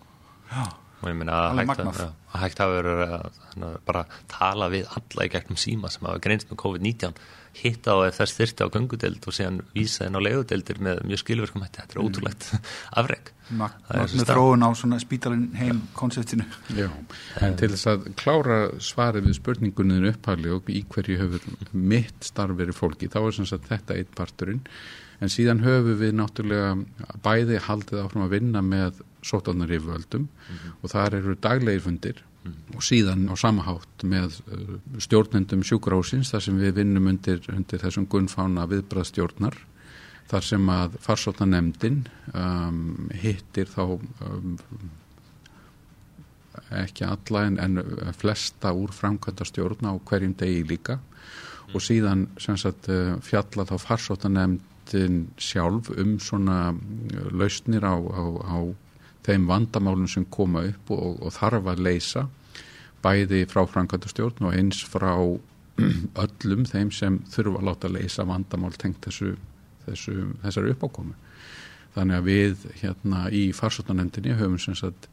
[0.51, 0.69] já.
[0.99, 1.61] Og ég minna að
[2.35, 6.59] hægt að vera að bara tala við alla í gegnum síma sem hafa greinst með
[6.65, 7.21] COVID-19
[7.57, 11.65] hitta á þess þyrti á gangudeld og síðan vísa henn á legudeldir með mjög skilverkum
[11.65, 12.07] þetta er mm.
[12.07, 12.49] ótrúlegt
[13.01, 16.45] afreg Magna þróun á svona spítalinn heim konseptinu
[16.77, 16.91] Já,
[17.41, 22.59] en til þess að klára svarið við spurninguninu upphæli og í hverju höfur mitt starf
[22.59, 24.61] verið fólki, þá er sem sagt þetta eitt parturinn,
[25.25, 30.77] en síðan höfum við náttúrulega bæði haldið áfram að vinna með sótarnar yfirvöldum mm -hmm.
[30.83, 32.25] og þar eru daglegir fundir.
[32.47, 38.07] Og síðan á samahátt með uh, stjórnendum sjúkurásins þar sem við vinnum undir, undir þessum
[38.11, 39.59] gunnfána viðbraðstjórnar
[40.29, 42.03] þar sem að farsóttanemdin
[42.37, 44.57] um, hittir þá um,
[46.75, 51.75] ekki alla en, en flesta úr framkvæmda stjórn á hverjum degi líka mm.
[51.75, 58.59] og síðan sagt, uh, fjalla þá farsóttanemdin sjálf um svona uh, lausnir á, á, á
[59.29, 62.25] þeim vandamálum sem koma upp og, og þarf að leysa
[63.05, 65.13] bæði frá Frankvæntastjórn og eins frá
[66.25, 69.37] öllum þeim sem þurfa að láta leysa vandamál tengt þessu,
[69.87, 71.15] þessu, þessari uppákomu.
[71.95, 75.09] Þannig að við hérna í farsóttanemndinni höfum sem sagt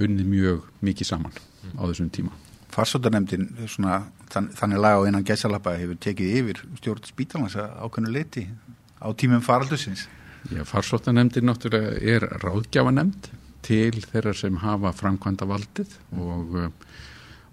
[0.00, 1.34] unnið mjög mikið saman
[1.76, 2.36] á þessum tíma.
[2.70, 3.48] Farsóttanemndin,
[4.30, 8.46] þann, þannig lag á einan gæsalappa hefur tekið yfir stjórn spítalans ákveðnu leiti
[9.02, 10.06] á tímum faraldusins.
[10.48, 13.28] Já, farsóttanemndin náttúrulega er ráðgjáfanemnd
[13.66, 16.54] til þeirra sem hafa framkvæmda valdið og,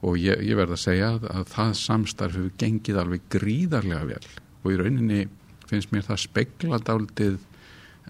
[0.08, 4.30] og ég, ég verð að segja að, að það samstarf hefur gengið alveg gríðarlega vel.
[4.64, 5.20] Og í rauninni
[5.68, 7.36] finnst mér það speglað áldið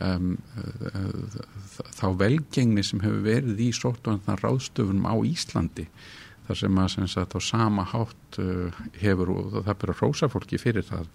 [0.06, 0.30] um,
[1.98, 5.88] þá velgengni sem hefur verið í sóttvöndna ráðstöfunum á Íslandi
[6.48, 8.70] þar sem að sem sagt, á sama hátt uh,
[9.02, 11.10] hefur og það byrja rósafólki fyrir það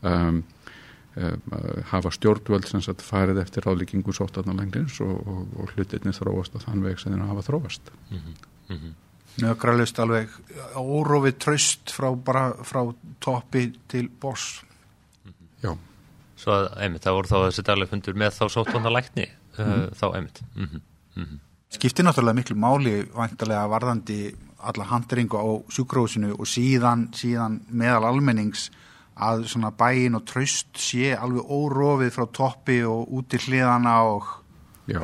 [0.00, 0.42] um, Eh,
[1.90, 6.84] hafa stjórnvöld sem sagt farið eftir ráðlíkingu sótarnalenglins og, og, og hlutinni þróast að þann
[6.86, 8.20] veg sem þeirra hafa þróast mm
[8.68, 8.92] -hmm.
[9.42, 10.28] Nökralust alveg
[10.76, 14.62] órófið tröst frá, bara, frá toppi til boss
[15.24, 15.46] mm -hmm.
[15.62, 15.76] Já
[16.36, 19.84] Svo að einmitt, það voru þá þessi daglega fundur með þá sótarnalækni mm -hmm.
[19.84, 21.38] uh, þá einmitt -hmm.
[21.68, 28.70] Skiptir náttúrulega miklu máli vantarlega varðandi alla handringu á sjúkrósinu og síðan, síðan meðal almennings
[29.16, 34.30] að svona bæin og tröst sé alveg órofið frá toppi og út í hliðana og
[34.90, 35.02] Já,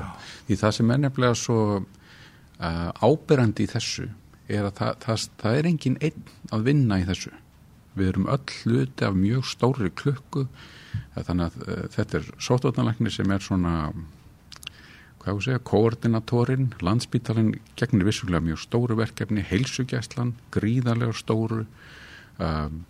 [0.49, 4.09] því það sem er nefnilega svo uh, ábyrrandi í þessu
[4.49, 7.33] er að það, það, það er engin einn að vinna í þessu.
[7.99, 10.47] Við erum öll hluti af mjög stóri klukku.
[11.15, 13.75] Þannig að uh, þetta er sótotnalækni sem er svona
[15.23, 16.69] hvað ég segja, koordinatorinn.
[16.83, 21.67] Landsbítalinn gegnir vissulega mjög stóru verkefni, heilsugjæslan gríðarlega stóru.
[22.39, 22.87] Um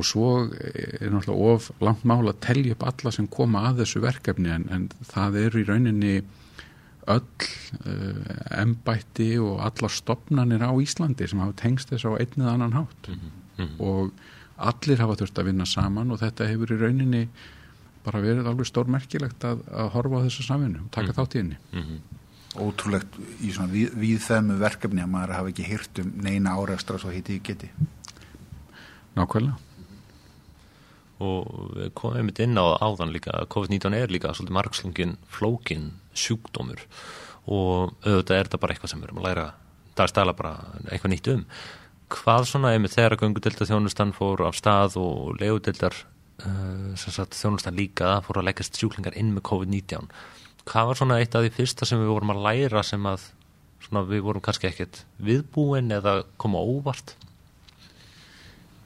[0.00, 4.02] og svo er náttúrulega of langt mála að tellja upp alla sem koma að þessu
[4.04, 6.14] verkefni en, en það er í rauninni
[7.10, 12.50] öll uh, eh, embætti og alla stopnarnir á Íslandi sem hafa tengst þess á einnið
[12.52, 13.18] annan hátt mm
[13.56, 13.70] -hmm.
[13.78, 14.12] og
[14.56, 17.28] allir hafa þurft að vinna saman og þetta hefur í rauninni
[18.04, 21.18] bara verið alveg stórmerkilegt að, að horfa á þessu saminu og taka mm -hmm.
[21.20, 22.00] þátt í henni mm -hmm.
[22.50, 26.98] Ótrúlegt í svona við, við þeim verkefni að maður hafa ekki hýrt um neina áreistra
[26.98, 27.70] svo heiti ég geti
[29.14, 29.69] Nákvæmlega
[31.20, 35.90] og við komum einmitt inn á áðan líka að COVID-19 er líka svolítið margslungin flókin
[36.16, 36.82] sjúkdómur.
[37.50, 39.46] Og auðvitað er þetta bara eitthvað sem við erum að læra
[39.94, 40.54] það er stæla bara
[40.88, 41.44] eitthvað nýtt um.
[42.10, 45.94] Hvað svona einmitt þegar að gungudelta þjónustan fór af stað og legudeldar
[46.42, 50.10] uh, sagt, þjónustan líka fór að leggast sjúklingar inn með COVID-19
[50.68, 53.26] hvað var svona eitt af því fyrsta sem við vorum að læra sem að
[53.84, 57.16] svona, við vorum kannski ekkert viðbúin eða koma óvart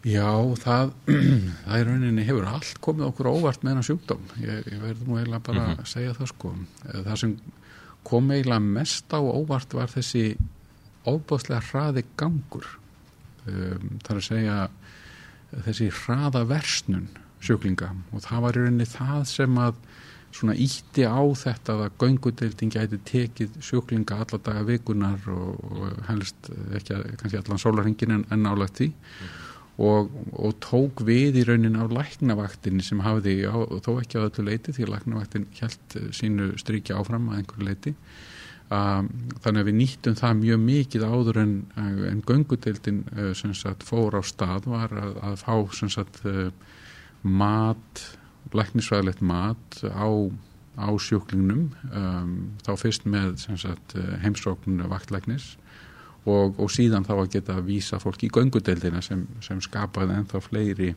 [0.05, 0.29] Já,
[0.61, 0.91] það,
[1.65, 4.25] það í rauninni hefur allt komið okkur óvart með hennar sjúkdóm.
[4.43, 5.81] Ég, ég verði nú eiginlega bara mm -hmm.
[5.81, 6.51] að segja það sko.
[6.93, 7.37] Það sem
[8.05, 10.37] kom eiginlega mest á óvart var þessi
[11.09, 12.67] óbúðslega hraði gangur.
[13.47, 14.69] Um, það er að segja
[15.65, 17.09] þessi hraða versnun
[17.41, 19.75] sjúklinga og það var í rauninni það sem að
[20.33, 26.51] svona ítti á þetta að göngudeildin gæti tekið sjúklinga alla daga vikunar og, og helst
[26.75, 28.89] ekki að, kannski allan sólarhengin en, en álagt því.
[28.89, 29.44] Mm
[29.83, 34.47] og, og tók við í raunin á læknavaktinni sem hafði, á, þó ekki á öllu
[34.47, 37.95] leiti því að læknavaktin held eh, sínu strykja áfram að einhverju leiti
[38.71, 39.09] um,
[39.43, 44.15] þannig að við nýttum það mjög mikið áður en, eh, en göngudeildin uh, sagt, fór
[44.15, 45.57] á stað var að, að fá
[45.91, 46.23] sagt,
[47.25, 48.07] mat
[48.55, 50.07] læknisvæðilegt mat á,
[50.79, 55.57] á sjúklingnum um, þá fyrst með sagt, heimsókn vaktlæknis
[56.25, 60.41] og, og síðan þá að geta að vísa fólk í göngudeldina sem, sem skapaði ennþá
[60.45, 60.91] fleiri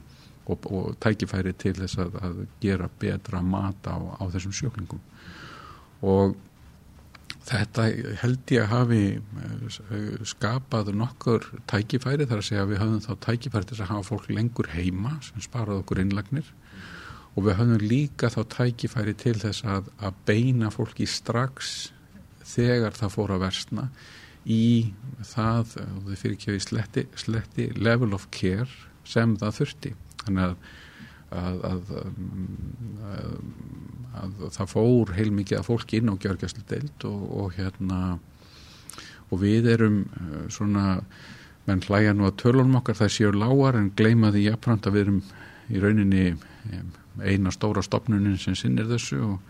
[0.48, 5.04] og, og tækifæri til þess að, að gera betra mat á, á þessum sjöklingum
[6.08, 6.38] og
[7.48, 7.84] Þetta
[8.20, 13.14] held ég að hafi eh, skapað nokkur tækifæri þar að segja að við höfum þá
[13.24, 16.50] tækifæri til að hafa fólk lengur heima sem sparaði okkur innlagnir.
[17.38, 21.94] Og við höfum líka þá tækifæri til þess að, að beina fólki strax
[22.48, 23.88] þegar það fór að versna
[24.48, 24.94] í
[25.28, 28.70] það, og þið fyrir við sletti, sletti level of care
[29.08, 29.96] sem það þurfti.
[30.24, 30.60] Þannig að
[31.36, 31.90] að, að,
[33.04, 33.32] að,
[34.22, 38.00] að það fór heilmikið að fólki inn á gjörgjastlu deilt og, og hérna
[39.28, 41.02] og við erum uh, svona
[41.68, 45.06] menn hlæja nú að tölunum okkar það séu lágar en gleima því jafnframt að við
[45.06, 45.22] erum
[45.68, 46.26] í rauninni
[47.28, 49.42] eina stóra stopnunin sem sinnir þessu og,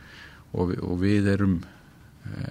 [0.57, 1.60] og, og við erum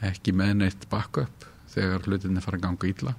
[0.07, 3.15] ekki með neitt backup þegar hlutinni fara að ganga ítla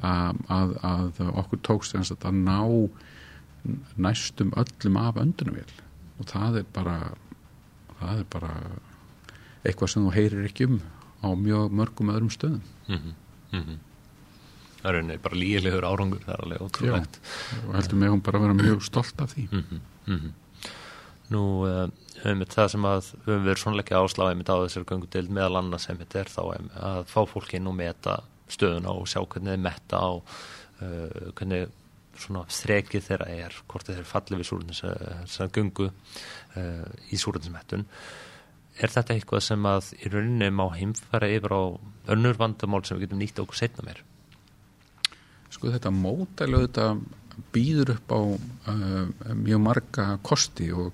[0.00, 2.88] að, að okkur tókst að ná
[3.96, 5.70] næstum öllum af öndunumvél
[6.18, 6.96] og það er bara
[8.00, 8.50] það er bara
[9.62, 10.80] eitthvað sem þú heyrir ekki um
[11.22, 13.14] á mjög mörgum öðrum stöðum mm -hmm.
[13.52, 13.78] Mm -hmm.
[14.82, 18.22] Það er einnig bara lílegur árangur það er alveg ótrúlegt Já, og heldur mig hún
[18.22, 19.64] bara að vera mjög stolt af því mm
[20.06, 20.30] -hmm.
[21.30, 21.42] Nú
[22.22, 25.60] höfum við það sem að við höfum verið svonleikja ásláðið með á þessar göngudild meðal
[25.60, 26.42] annað sem þetta er þá
[26.90, 28.16] að fá fólki inn og meta
[28.52, 31.70] stöðuna og sjá hvernig þið metta á uh, hvernig
[32.22, 37.86] svona þrekið þeirra er hvort þeir falli við súrundins að gungu uh, í súrundinsmettun
[38.82, 41.62] er þetta eitthvað sem að í rauninni má heimfæra yfir á
[42.12, 44.02] önnur vandamál sem við getum nýtt okkur setna mér
[45.52, 46.86] Sko þetta mótælu þetta
[47.54, 49.06] býður upp á uh,
[49.38, 50.92] mjög marga kosti og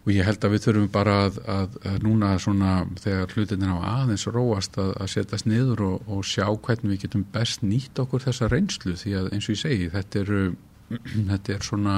[0.00, 3.74] og ég held að við þurfum bara að, að, að núna svona þegar hlutin er
[3.76, 8.00] á aðeins róast að, að setjast niður og, og sjá hvernig við getum best nýtt
[8.00, 10.42] okkur þessa reynslu því að eins og ég segi þetta eru
[11.30, 11.96] þetta er svona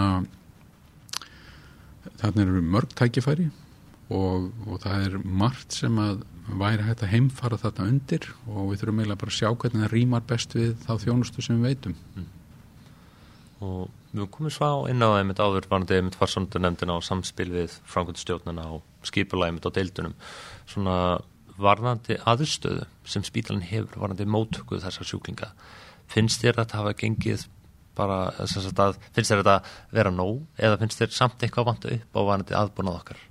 [2.18, 3.48] þarna eru mörg tækifæri
[4.12, 6.26] og, og það er margt sem að
[6.58, 9.92] væri hægt að heimfara þetta undir og við þurfum eiginlega bara að sjá hvernig það
[9.94, 12.30] rýmar best við þá þjónustu sem við veitum mm.
[13.62, 17.78] Og Við komum svá inn á einmitt áður varandi einmitt farsöndu nefndina og samspil við
[17.88, 20.12] framkvæmstjórnina og skipula einmitt á deildunum.
[20.68, 20.96] Svona
[21.56, 25.48] varðandi aðstöðu sem spítalinn hefur varðandi móttökuð þessar sjúklinga
[26.12, 27.44] finnst þér að þetta hafa gengið
[27.96, 29.56] bara, að, finnst þér þetta
[29.96, 33.22] vera nóg eða finnst þér samt eitthvað vantu upp á varðandi aðbúnað okkar?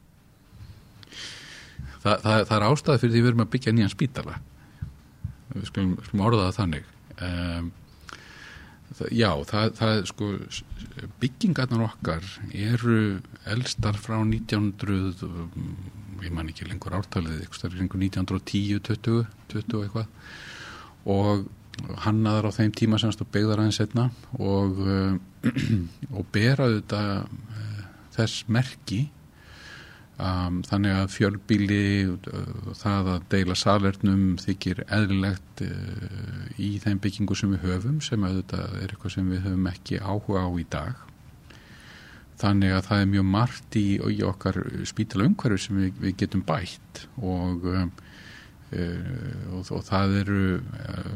[2.01, 4.39] Þa, það, það er ástæði fyrir því við erum að byggja nýjan spítala.
[5.53, 6.89] Við skulum, skulum orðaða þannig.
[7.21, 7.69] Um,
[8.91, 10.29] Já, það, það sko
[11.21, 12.97] byggingarnar okkar eru
[13.53, 15.23] elstar frá 1900
[16.21, 19.23] ég man ekki lengur ártalið eitthvað, 1910, 20
[19.53, 20.11] 20 eitthvað.
[21.09, 21.47] Og
[22.03, 24.81] hannaðar á þeim tíma semst og byggðar aðeins setna og,
[26.17, 27.81] og beraðu þetta eh,
[28.17, 29.05] þess merki
[30.21, 37.37] Um, þannig að fjölbíli uh, það að deila salernum þykir eðlilegt uh, í þeim byggingu
[37.39, 41.01] sem við höfum sem auðvitað er eitthvað sem við höfum ekki áhuga á í dag.
[42.43, 46.45] Þannig að það er mjög margt í, í okkar spítala umhverju sem við, við getum
[46.45, 47.91] bætt og, um,
[48.77, 51.11] uh, og, og það eru uh,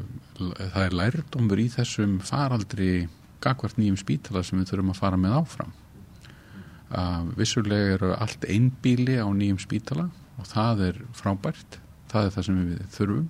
[0.63, 2.93] það er lærdomur í þessum faraldri
[3.45, 5.81] gagvart nýjum spítala sem við þurfum að fara með áfram
[7.37, 11.79] vissulega eru allt einbíli á nýjum spítala og það er frábært.
[12.11, 13.29] Það er það sem við þurfum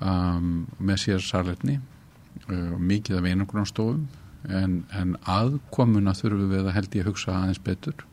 [0.00, 4.06] um, með sér sarleitni uh, mikið af einangrunarstofum
[4.46, 8.06] en, en aðkomuna þurfum við að held ég að hugsa aðeins betur.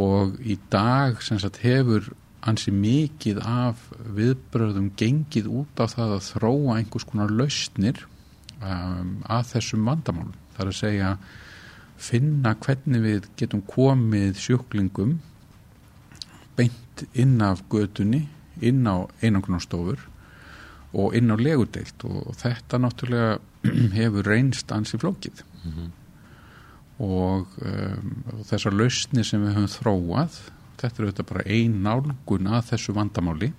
[0.00, 2.10] Og í dag sagt hefur
[2.46, 3.82] ansi mikið af
[4.16, 8.00] viðbröðum gengið út á það að þróa einhvers konar lausnir
[8.62, 10.36] um, að þessum vandamálum.
[10.56, 11.10] Þar að segja
[12.00, 15.18] finna hvernig við getum komið sjúklingum
[16.56, 18.26] beint inn af gödunni,
[18.60, 20.02] inn á einangrunarstofur
[20.96, 23.38] og inn á legudeilt og þetta náttúrulega
[23.98, 25.90] hefur reynst ansi flókið mm -hmm.
[27.06, 30.40] og, um, og þessar lausni sem við höfum þróað
[30.80, 33.52] þetta er auðvitað bara ein nálgun að þessu vandamáli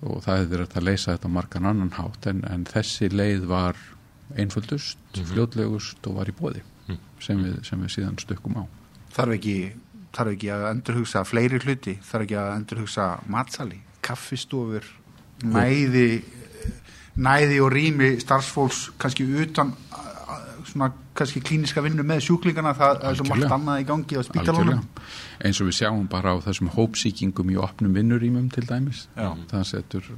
[0.00, 3.76] og það hefur verið að leysa þetta margan annan hátt en, en þessi leið var
[4.36, 5.28] einföldust, mm -hmm.
[5.32, 6.62] fljótlegust og var í bóði
[7.20, 8.64] sem við, sem við síðan stökkum á.
[9.16, 9.56] Þarf ekki,
[10.16, 14.86] þarf ekki að endurhugsa fleiri hluti, þarf ekki að endurhugsa matsali, kaffistofur
[15.44, 16.08] næði
[17.16, 19.72] næði og rými starfsfólks kannski utan
[20.66, 24.82] svona kannski klíniska vinnu með sjúklingana það er svo margt annað í gangi á spítalunum
[25.46, 29.06] eins og við sjáum bara á þessum hópsíkingum í opnum vinnurýmum til dæmis.
[29.16, 29.30] Já.
[29.52, 30.10] það setur,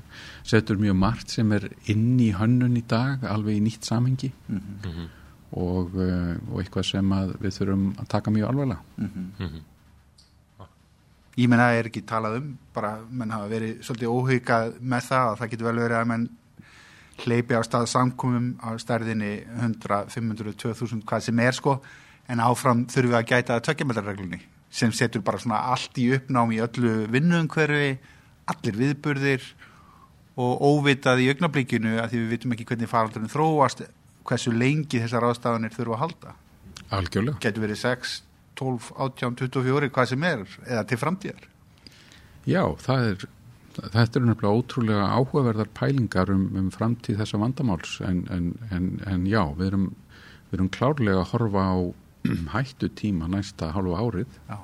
[0.47, 4.33] setur mjög margt sem er inn í hönnun í dag alveg í nýtt samhengi.
[4.49, 5.18] Mm -hmm
[5.57, 9.61] og, eh, og eitthvað sem við þurfum að taka mjög alveg mm -hmm.
[11.37, 15.33] ég menna það er ekki talað um bara menn hafa verið svolítið óhugað með það
[15.33, 16.29] og það getur vel verið að menn
[17.19, 21.81] hleypi á stað samkomum á stærðinni 100, 500, 2000 hvað sem er sko
[22.29, 24.41] en áfram þurfum við að gæta að tökjameldarreglunni
[24.71, 27.99] sem setur bara svona allt í uppnám í öllu vinnuumhverfi
[28.53, 29.43] allir viðburðir
[30.39, 33.83] og óvitað í augnablíkinu að því við vitum ekki hvernig faraldurinn þróast
[34.29, 36.35] hversu lengi þessar ástafanir þurfa að halda.
[36.99, 37.41] Algjörlega.
[37.45, 38.15] Getur verið 6,
[38.61, 41.49] 12, 18, 24 hvað sem er eða til framtíðar.
[42.49, 43.27] Já, það er
[43.79, 49.27] þetta eru nefnilega ótrúlega áhugaverðar pælingar um, um framtíð þessa vandamáls en, en, en, en
[49.31, 49.85] já, við erum,
[50.49, 51.77] við erum klárlega að horfa á
[52.57, 54.41] hættu tíma næsta hálfu árið.
[54.49, 54.59] Já.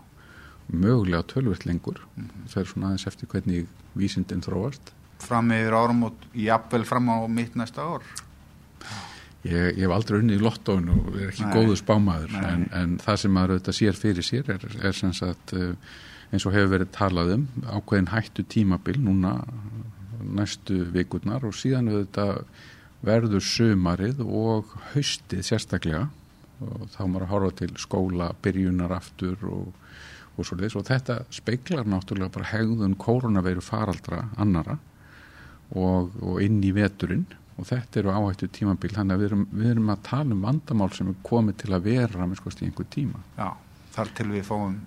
[0.65, 1.99] mögulega tölvöld lengur.
[2.17, 2.49] Mm -hmm.
[2.49, 4.93] það er svona aðeins eftir hvernig vísindin þróast.
[5.21, 8.03] Fram yfir árum og jafnvel fram á mitt næsta ár
[9.45, 11.53] Ég, ég hef aldrei unnið í lottóinu og er ekki Nei.
[11.53, 15.53] góðu spámaður en, en það sem maður auðvitað sér fyrir sér er, er sem sagt
[15.53, 15.75] uh,
[16.33, 19.35] eins og hefur verið talað um ákveðin hættu tímabil núna
[20.25, 22.41] næstu vikurnar og síðan auðvitað
[23.05, 26.09] verður sömarið og haustið sérstaklega.
[26.65, 29.75] Og þá maður að horfa til skóla, byrjunar aftur og,
[30.39, 34.79] og svo leiðis og þetta speiklar náttúrulega bara hegðun koronaveiru faraldra annara
[35.75, 39.71] og, og inn í veturinn og þetta eru áhættu tímabil þannig að við erum, við
[39.75, 42.89] erum að tala um vandamál sem er komið til að vera með skoðst í einhver
[42.91, 43.49] tíma Já,
[43.95, 44.79] þar til við fáum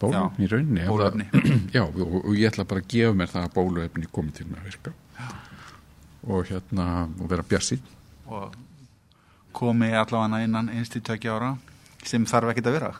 [0.00, 1.28] bólöfni í rauninni bólöfni.
[1.76, 4.70] Já, og, og ég ætla bara að gefa mér það að bólöfni komið til að
[4.70, 5.28] virka já.
[6.26, 7.92] og hérna og vera bjassið
[8.26, 8.56] og
[9.56, 11.54] komi allavega innan einstu tökja ára
[12.06, 12.92] sem þarf ekki að vera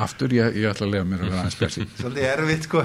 [0.00, 2.84] Aftur ég, ég ætla að lega mér að vera aðeins bjassið Svolítið erfitt sko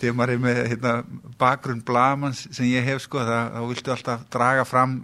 [0.00, 0.92] þegar maður er með hérna,
[1.40, 5.00] bakgrunn blamans sem ég hef sko þá viltu alltaf draga fram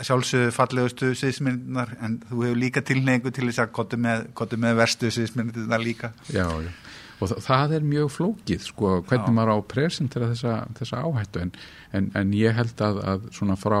[0.00, 4.24] sjálfsögðu fallegustu sviðsmyndunar en þú hefur líka tilneingu til þess að kottu með,
[4.62, 6.12] með verstu sviðsmyndunar líka.
[6.32, 6.70] Já, já,
[7.18, 9.36] og það, það er mjög flókið sko, hvernig já.
[9.36, 11.54] maður á presentera þessa, þessa áhættu en,
[11.92, 13.80] en, en ég held að, að svona frá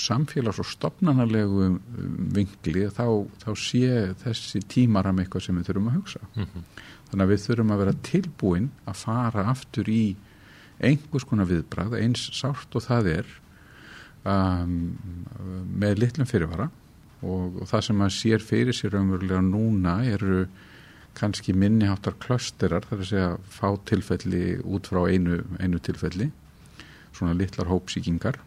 [0.00, 1.66] samfélags- og stopnarnarlegu
[2.36, 3.06] vingli þá,
[3.42, 3.92] þá sé
[4.22, 6.22] þessi tímaram eitthvað sem við þurfum að hugsa.
[6.34, 6.64] Mm -hmm.
[7.10, 10.16] þannig að við þurfum að vera tilbúin að fara aftur í
[10.80, 13.26] einhvers konar viðbrað eins sárt og það er
[14.24, 14.96] um,
[15.76, 16.70] með litlum fyrirvara.
[17.20, 20.46] Og, og það sem maður sér fyrir sér umverulega núna eru
[21.18, 26.30] kannski minniháttar klösterar þar að segja fá tilfelli út frá einu, einu tilfelli
[27.12, 28.38] svona litlar hópsíkingar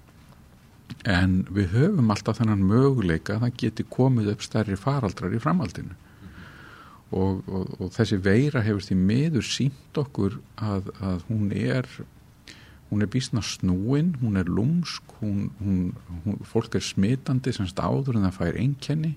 [1.10, 5.96] en við höfum alltaf þennan möguleika að það geti komið upp stærri faraldrar í framhaldinu.
[7.14, 11.90] Og, og, og þessi veira hefur því meður sínt okkur að, að hún er
[12.94, 18.20] hún er bísna snúin, hún er lúmsk, hún, hún, hún, fólk er smitandi semst áður
[18.20, 19.16] en það fær einkenni.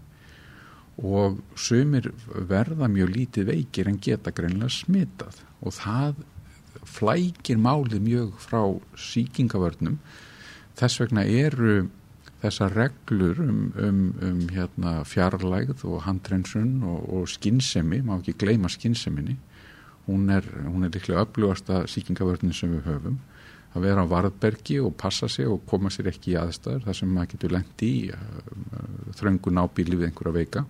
[0.97, 2.09] Og sömur
[2.49, 5.43] verða mjög lítið veikir en geta greinlega smitað.
[5.61, 6.23] Og það
[6.89, 8.63] flækir málið mjög frá
[8.97, 9.99] síkingavörnum
[10.77, 11.87] þess vegna eru
[12.43, 18.71] þessar reglur um, um, um hérna, fjarlægð og handrensun og, og skinnsemi, má ekki gleyma
[18.71, 19.37] skinnsemi
[20.07, 23.19] hún er, hún er líklega öflugasta síkingavörnin sem við höfum.
[23.77, 27.13] Að vera á varðbergi og passa sig og koma sér ekki í aðstæður þar sem
[27.13, 28.21] maður getur lengt í uh,
[29.19, 30.65] þröngu nábíli við einhverja veika.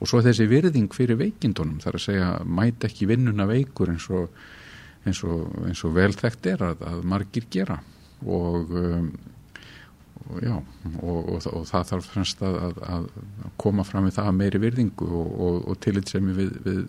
[0.00, 4.32] Og svo þessi virðing fyrir veikindunum þar að segja mæta ekki vinnuna veikur eins og,
[5.04, 7.78] eins og, eins og velþægt er að, að margir gera
[8.24, 9.08] og, um,
[10.26, 10.54] og já
[11.02, 13.08] og það þarf fremst að, að, að
[13.60, 16.80] koma fram við það meiri virðingu og tillitsemi við, við,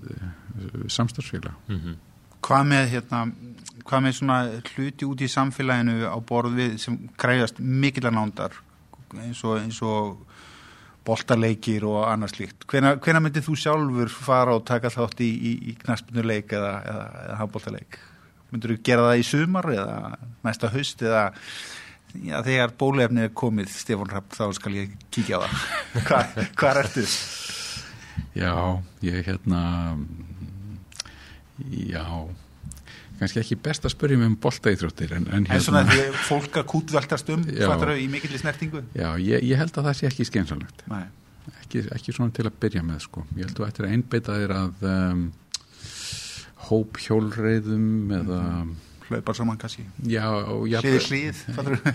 [0.73, 2.03] við samstagsfélag mm -hmm.
[2.47, 3.25] Hvað með hérna
[3.83, 4.37] hvað með svona
[4.73, 8.53] hluti út í samfélaginu á borð við sem græðast mikillar nándar
[9.15, 10.17] eins og, eins og
[11.07, 12.65] boltaleikir og annars líkt.
[12.67, 17.05] Hvena, hvena myndið þú sjálfur fara og taka þátt í, í, í knaspunuleik eða, eða,
[17.23, 17.99] eða handboltaleik?
[18.51, 19.97] Myndur þú gera það í sumar eða
[20.47, 21.25] næsta höst eða
[22.15, 25.67] já, þegar bólefnið er komið Stefán Rapp þá skal ég kíkja á það.
[26.07, 27.05] Hvað, hvað ertu?
[28.37, 28.53] Já,
[29.05, 29.61] ég hérna
[31.73, 32.03] já
[33.17, 36.59] kannski ekki best að spörja mig um boltaýþróttir en, en, en svona hérna, því fólk
[36.61, 40.09] að kútveltast um fattur þau í mikill snertingu Já, ég, ég held að það sé
[40.11, 40.83] ekki skeinsanlegt
[41.63, 43.25] ekki, ekki svona til að byrja með sko.
[43.35, 45.25] ég held að þetta er einbeitað er að um,
[46.67, 48.69] hóp hjólreiðum eða mm.
[49.07, 49.85] hlaupar saman kannski.
[50.07, 50.25] Já,
[50.67, 51.41] hlið hlið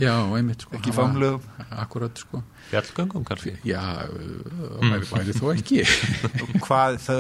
[0.01, 0.77] já, einmitt sko.
[0.79, 1.47] Ekki famlögum
[1.83, 2.43] akkurat sko.
[2.71, 3.55] Fjallgöngum kannski?
[3.69, 5.07] Já, mm.
[5.13, 5.83] væri, þó ekki.
[6.67, 7.17] Hvað þá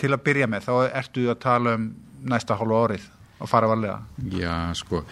[0.00, 1.90] til að byrja með þá ertu að tala um
[2.28, 3.08] næsta hálfu árið
[3.38, 3.98] að fara varlega?
[4.34, 5.04] Já, sko.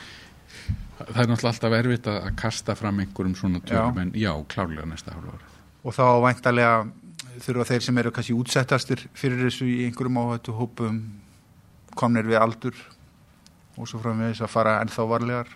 [0.96, 5.12] Það er náttúrulega alltaf erfitt að kasta fram einhverjum svona tölum, en já, klárlega næsta
[5.12, 5.58] hálfa árið.
[5.86, 6.70] Og þá væntalega
[7.44, 11.00] þurfa þeir sem eru kannski útsettastir fyrir þessu í einhverjum áhættu hópum
[11.98, 12.82] komnir við aldur
[13.76, 15.54] og svo frá með þess að fara ennþá varlegar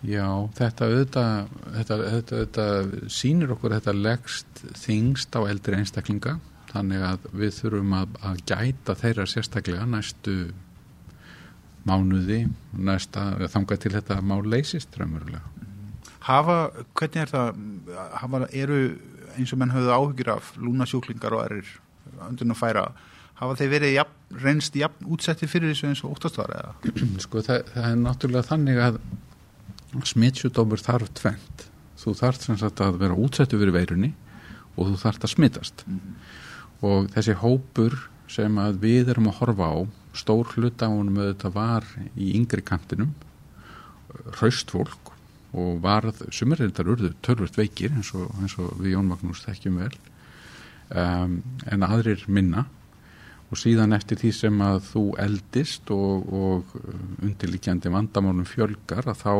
[0.00, 0.24] Já,
[0.56, 6.38] þetta auðvitað, þetta, þetta, þetta sýnir okkur þetta leggst þingst á eldri einstaklinga
[6.70, 10.36] þannig að við þurfum að, að gæta þeirra sérstaklega næstu
[11.88, 12.44] mánuði,
[12.76, 15.42] næsta þangað til þetta má leysist raunverulega.
[16.26, 16.56] Hafa,
[16.98, 17.62] hvernig er það,
[18.20, 18.80] hafa, eru
[19.36, 21.70] eins og menn höfðu áhugir af lúnasjúklingar og erir
[22.26, 22.84] öndun að færa,
[23.40, 26.94] hafa þeir verið jafn, reynst jafn útsetti fyrir þessu eins og óttast var eða?
[27.24, 29.00] Sko það, það er náttúrulega þannig að
[30.06, 31.66] smittsjúdómur þarf tvent.
[32.00, 34.12] Þú þarf sem sagt að vera útsettu fyrir veirunni
[34.76, 35.84] og þú þarf að smittast.
[35.88, 36.14] Mm.
[36.86, 37.96] Og þessi hópur
[38.30, 39.76] sem að við erum að horfa á,
[40.16, 43.14] stór hluta á honum auðvitað var í yngri kantinum,
[44.38, 45.12] hraust fólk
[45.50, 49.80] og varð, sumir þetta urðu tölvört veikir eins og, eins og við Jón Magnús þekkjum
[49.82, 49.92] vel,
[50.94, 52.68] um, en aðrir minna
[53.50, 56.76] og síðan eftir því sem að þú eldist og, og
[57.26, 59.34] undirlikjandi vandamálum fjölgar að þá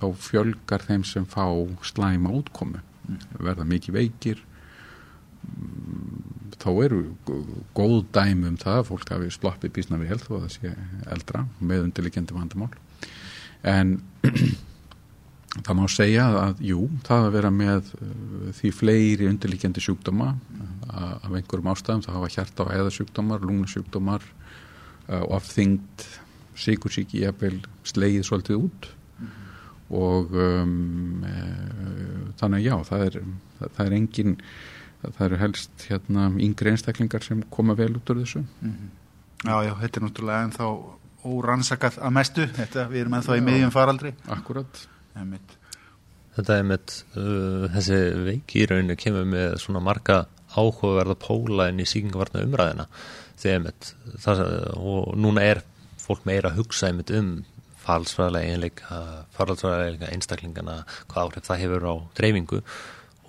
[0.00, 1.44] þá fjölgar þeim sem fá
[1.84, 2.80] slæma útkomu.
[3.08, 3.20] Mm.
[3.42, 4.40] verða mikið veikir.
[5.44, 6.22] Mm,
[6.60, 7.00] þá eru
[7.76, 10.72] góð dæmi um það að fólk hafi sloppið bísna vel þó að það sé
[11.16, 12.72] eldra með undirlikjandi vandamál.
[13.66, 13.96] En
[15.58, 20.34] það má segja að jú, það að vera með uh, því fleiri undirlikjandi sjúkdóma
[20.90, 26.06] af einhverjum ástæðum, það hafa hjarta á eðasjúkdómar, lungnasjúkdómar uh, og afþyngd
[26.60, 28.90] síkursíki jafnvel slegið svolítið út
[29.90, 31.32] og um, e,
[32.38, 33.16] þannig já, það er,
[33.58, 34.36] það, er engin,
[35.02, 38.44] það eru helst hérna yngri einstaklingar sem koma vel út úr þessu.
[38.60, 38.96] Mm -hmm.
[39.40, 40.66] Já, já, þetta er náttúrulega ennþá
[41.24, 44.14] órannsakað að mestu, þetta, við erum ennþá í miðjum faraldri.
[44.28, 44.86] Akkurat.
[45.18, 45.56] Emitt.
[46.36, 47.98] Þetta er með uh, þessi
[48.28, 52.86] veiki í rauninu kemur með svona marga áhugaverða póla inn í síkingavarna umræðina
[53.40, 53.90] þegar með
[54.22, 54.44] það
[54.76, 55.62] og núna er
[56.00, 57.32] fólk meira að hugsa einmitt um
[57.80, 58.96] falsfræðilega einleika,
[59.34, 60.80] faraldsfræðilega einstaklingana,
[61.10, 62.62] hvað áhrif það hefur á dreifingu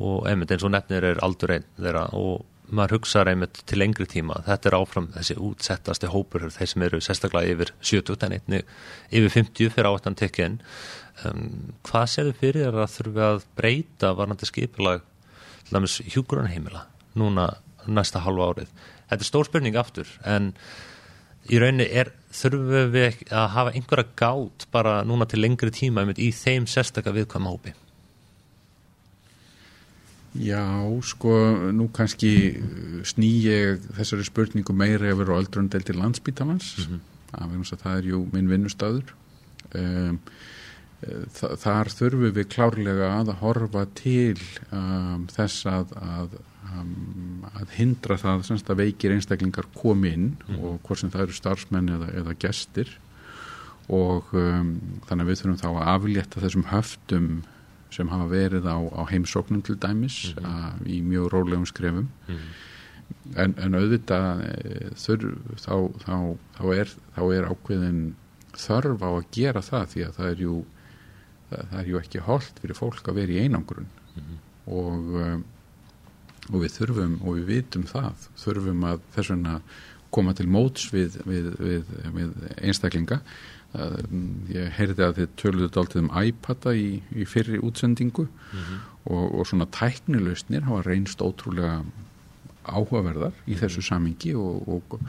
[0.01, 4.07] og einmitt eins og nefnir er aldur einn þeirra og maður hugsaður einmitt til lengri
[4.09, 8.61] tíma þetta er áfram þessi útsettasti hópur þeir sem eru sérstaklega yfir 70 en einni
[9.11, 10.59] yfir 50 fyrir áttan tekinn
[11.27, 15.03] um, hvað séðu fyrir þér að þurfi að breyta varnandi skipilag
[15.65, 16.85] til dæmis hjúgrunheimila
[17.19, 17.49] núna
[17.91, 18.71] næsta halva árið?
[19.09, 20.53] Þetta er stór spurning aftur en
[21.51, 26.31] í rauninni er, þurfum við að hafa einhverja gátt bara núna til lengri tíma í
[26.35, 27.75] þeim sérstakka viðkvæma hópi
[30.31, 30.63] Já,
[31.03, 31.31] sko,
[31.75, 32.55] nú kannski
[33.03, 36.99] sný ég þessari spurningu meira yfir á öldrundeldir landsbítalans mm
[37.35, 37.75] -hmm.
[37.75, 39.11] það er jú minn vinnustöður
[39.75, 40.19] um,
[41.35, 44.39] þar þurfum við klárlega að horfa til
[44.71, 46.39] um, þess að, að
[46.79, 50.63] um, að hindra það semst að veikir einstaklingar komi inn mm.
[50.63, 52.99] og hvort sem það eru starfsmenn eða, eða gestir
[53.89, 57.43] og þannig að við þurfum þá að aflétta þessum höftum
[57.91, 60.87] sem hafa verið á, á heimsóknum til dæmis mm -hmm.
[60.87, 63.39] í mjög rólegum skrefum mm -hmm.
[63.43, 65.75] en, en auðvitað e, þurr, þá,
[66.05, 66.15] þá,
[66.57, 68.15] þá, er, þá er ákveðin
[68.53, 70.65] þörf á að gera það því að það er jú
[71.49, 74.37] það, það er jú ekki holdt fyrir fólk að vera í einangrun -hmm.
[74.65, 75.43] og um,
[76.49, 79.55] og við þurfum og við vitum það þurfum að þess vegna
[80.11, 83.21] koma til móts við, við, við, við einstaklinga
[83.71, 88.79] ég heyrði að þið töluðu alltaf um iPada í, í fyrri útsendingu mm -hmm.
[89.05, 91.85] og, og svona tæknilausnir hafa reynst ótrúlega
[92.67, 93.87] áhugaverðar í þessu mhm.
[93.87, 94.99] samingi og, og,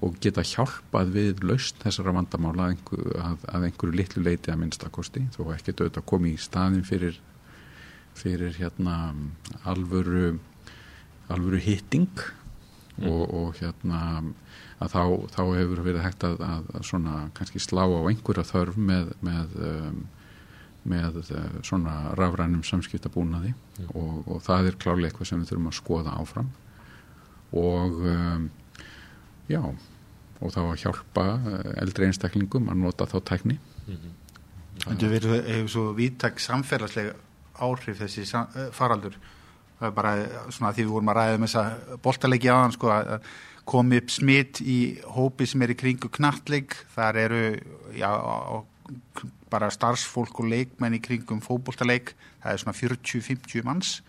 [0.00, 4.60] og geta hjálpað við laust þessara vandamála að, einhver, að, að einhverju litlu leiti að
[4.60, 7.20] minnstakosti þó ekki auðvitað komi í staðin fyrir
[8.14, 9.14] fyrir hérna
[9.64, 10.38] alvöru
[11.28, 12.10] alvöru hitting
[12.98, 13.08] mm.
[13.08, 14.22] og, og hérna
[14.80, 15.02] að þá,
[15.34, 19.98] þá hefur verið hægt að, að, svona kannski slá á einhverja þörf með, með, um,
[20.88, 23.90] með uh, svona rafrænum samskiptabúnaði mm.
[23.92, 26.52] og, og það er klálega eitthvað sem við þurfum að skoða áfram
[27.60, 28.46] og um,
[29.50, 29.62] já
[30.40, 34.16] og þá að hjálpa uh, eldri einstaklingum að nota þá tækni mm -hmm.
[34.80, 37.12] Þetta hefur svo víttak samfélagslega
[37.60, 39.18] áhrif þessi uh, faraldur
[39.80, 40.12] það er bara
[40.48, 41.64] svona því við vorum að ræða um þessa
[42.02, 43.28] boltalegi aðan sko að
[43.70, 44.78] komi upp smitt í
[45.14, 47.42] hópi sem er í kringu knattleik þar eru
[47.94, 48.10] já,
[49.50, 54.00] bara starfsfólk og leikmenn í kringum fókboltaleik það er svona 40-50 manns.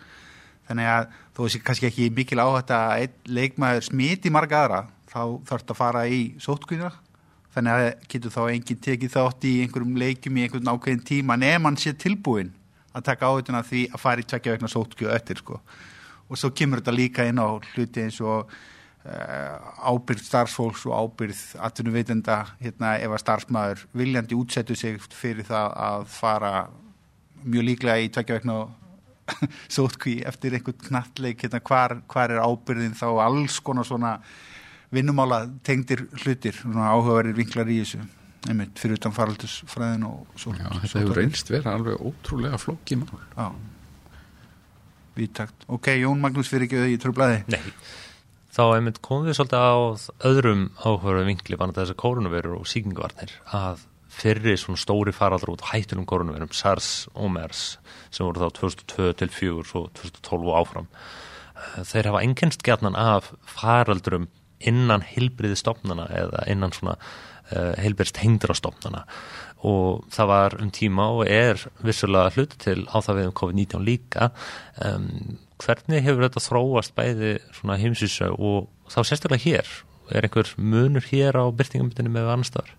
[0.70, 1.05] Þannig að
[1.36, 4.82] þó þessi kannski ekki mikil áhætt að leikmaður smiti marga aðra
[5.12, 6.91] þá þarf þetta að fara í sótkvíðra
[7.51, 11.68] þannig að getur þá enginn tekið þátt í einhverjum leikum í einhvern ákveðin tíma nefn
[11.68, 12.53] hann sé tilbúin
[12.95, 15.59] að taka áhutuna því að fara í tvekja vegna sótkjöðu öttir sko.
[16.30, 18.51] og svo kemur þetta líka inn á hluti eins og
[19.02, 26.06] ábyrð starfsfólks og ábyrð atvinnuveitenda hérna ef að starfsmæður viljandi útsettu sig fyrir það að
[26.14, 26.54] fara
[27.41, 28.60] mjög líklega í tvekja vegna
[29.76, 34.20] sótkví eftir einhvern knattleik hérna hvar, hvar er ábyrðin þá alls konar svona
[34.93, 38.04] vinnumála tengdir hlutir, áhugaverðir vinklar í þessu
[38.49, 40.54] einmitt fyrir utan faraldusfræðin og svo.
[40.58, 43.22] Já, þetta hefur reynst verið alveg ótrúlega flóki mál.
[43.36, 43.52] Já,
[45.18, 45.68] viðtakt.
[45.70, 47.43] Ok, Jón Magnús fyrir ekki auðvitað í trúblæði.
[47.54, 47.62] Nei,
[48.52, 49.74] þá einmitt komum við svolítið á
[50.28, 55.66] öðrum áhugaverðu vinkli bara þess að koronavirur og síkinguvarnir að fyrir svona stóri faraldur út
[55.70, 57.64] hættunum koronavirum, SARS og MERS
[58.12, 60.89] sem voru þá 2002 til 4 og 2012 og áfram.
[61.88, 64.28] Þeir hafa engenst gætnan af faraldurum
[64.68, 69.06] innan hilbriði stopnana eða innan svona uh, heilberst hengdrastofnana
[69.68, 73.86] og það var um tíma og er vissulega hluti til á það við um COVID-19
[73.86, 74.30] líka
[74.86, 79.72] um, hvernig hefur þetta þróast bæði svona heimsísa og þá sérstaklega hér?
[80.12, 82.76] Er einhver munur hér á byrtingambitinu með annar staðar?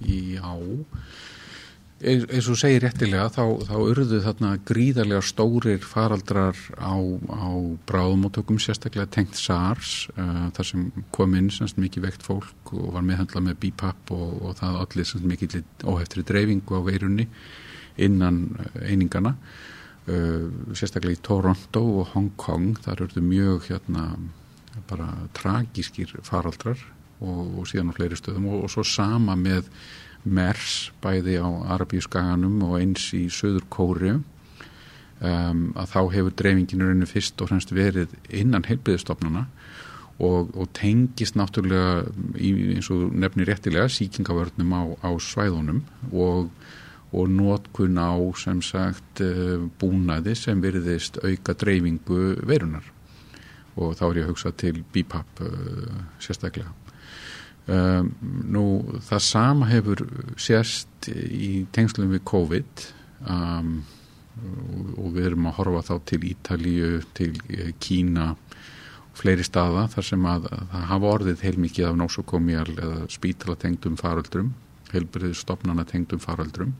[0.00, 0.54] Já.
[2.00, 7.50] Eins og segir réttilega þá, þá urðu þarna gríðarlega stórir faraldrar á, á
[7.90, 13.04] bráðumótökum sérstaklega tengt SARS uh, þar sem kom inn semst mikið vekt fólk og var
[13.04, 17.28] meðhandlað með BIPAP og, og það allir semst mikið óheftri dreifingu á veirunni
[18.00, 18.46] innan
[18.80, 19.69] einingana uh,
[20.06, 24.06] sérstaklega í Toronto og Hong Kong þar urðu mjög hérna
[24.88, 26.80] bara tragískir faraldrar
[27.20, 29.68] og, og síðan á fleiri stöðum og, og svo sama með
[30.24, 37.08] MERS bæði á Arabíuskaganum og eins í Söður Kóri um, að þá hefur dreifinginu rauninu
[37.08, 39.46] fyrst og fremst verið innan heilbriðistofnana
[40.20, 42.04] og, og tengist náttúrulega
[42.36, 45.82] í, eins og nefnir réttilega síkingavörnum á, á svæðunum
[46.12, 46.50] og,
[47.10, 52.86] og nótkun á sem sagt uh, búnaði sem veriðist auka dreifingu verunar
[53.80, 56.74] og þá er ég að hugsa til BIPAP uh, sérstaklega.
[57.70, 58.10] Um,
[58.50, 58.64] nú
[59.06, 60.02] það sama hefur
[60.40, 62.86] sérst í tengslum við COVID
[63.30, 63.74] um,
[64.96, 68.32] og við erum að horfa þá til Ítalíu, til eh, Kína
[69.20, 73.98] fleiri staða þar sem að það hafa orðið heilmikið af nósokomial eða spítala tengdum
[75.34, 76.74] stopnana tengdum faraldrum.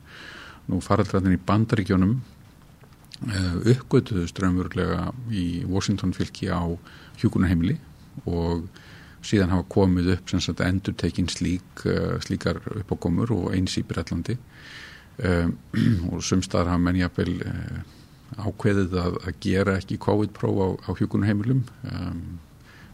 [0.68, 6.62] Nú faraldrarnir í bandaríkjónum uh, uppgötuðu strömmurlega í Washington fylki á
[7.20, 7.78] hjúkunarheimili
[8.26, 8.68] og
[9.24, 14.36] síðan hafa komið upp sagt, endur tekinn slík, uh, slíkar uppákomur og eins í Breitlandi
[15.24, 15.56] um,
[16.12, 17.80] og sumstaðar hafa menn jáfnvel uh,
[18.38, 22.22] ákveðið að, að gera ekki COVID-próf á, á hjókunarheimilum um,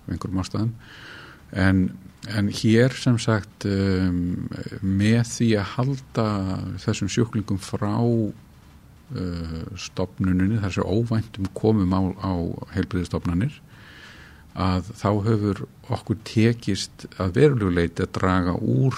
[0.06, 0.72] einhverjum ástæðum
[1.52, 1.86] en,
[2.34, 4.48] en hér sem sagt um,
[4.82, 6.26] með því að halda
[6.82, 12.32] þessum sjúklingum frá uh, stopnuninu þessu óvæntum komum á, á
[12.74, 13.60] heilbriðistofnanir
[14.56, 18.96] að þá hefur okkur tekist að veruleguleiti að draga úr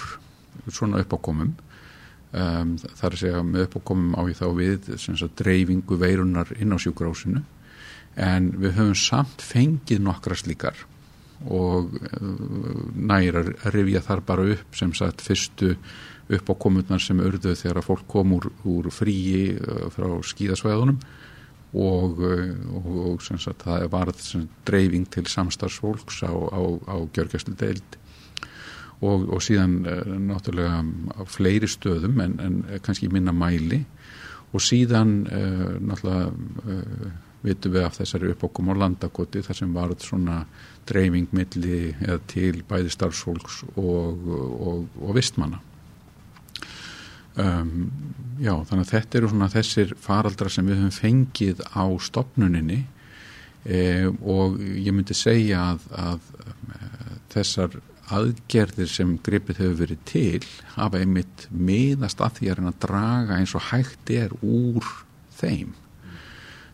[0.71, 1.57] svona uppákomum.
[2.29, 6.79] Um, þar að segja með uppákomum á í þá við sagt, dreifingu veirunar inn á
[6.79, 7.41] sjúkrásinu
[8.21, 10.77] en við höfum samt fengið nokkra slíkar
[11.47, 15.77] og uh, næra að rifja þar bara upp sem sagt fyrstu
[16.29, 20.99] uppákomunar sem urðu þegar að fólk kom úr, úr fríi uh, frá skíðasvæðunum
[21.75, 24.13] og, eh, og, og sagt, það var
[24.67, 27.99] dreifing til samstarfsfólks á, á, á gjörgjastlu deild
[29.01, 33.85] og, og síðan eh, náttúrulega fleiri stöðum en, en kannski minna mæli.
[34.49, 35.27] Og síðan
[35.85, 36.33] náttúrulega
[37.45, 40.43] vitum við af þessari uppokkum á landakoti þar sem var svona
[40.89, 45.63] dreifing milli eða til bæði starfsfólks og vistmanna
[47.39, 47.91] Um,
[48.43, 52.81] já, þannig að þetta eru svona þessir faraldra sem við höfum fengið á stopnuninni
[53.63, 56.33] e, og ég myndi segja að, að
[56.75, 56.81] e,
[57.37, 57.77] þessar
[58.19, 60.41] aðgerðir sem gripið hefur verið til
[60.75, 64.91] hafa einmitt miðast að því að draga eins og hægt er úr
[65.39, 65.77] þeim.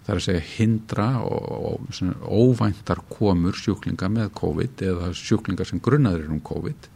[0.04, 5.80] Það er að segja hindra og, og óvæntar komur sjúklinga með COVID eða sjúklinga sem
[5.80, 6.90] grunnaður um COVID.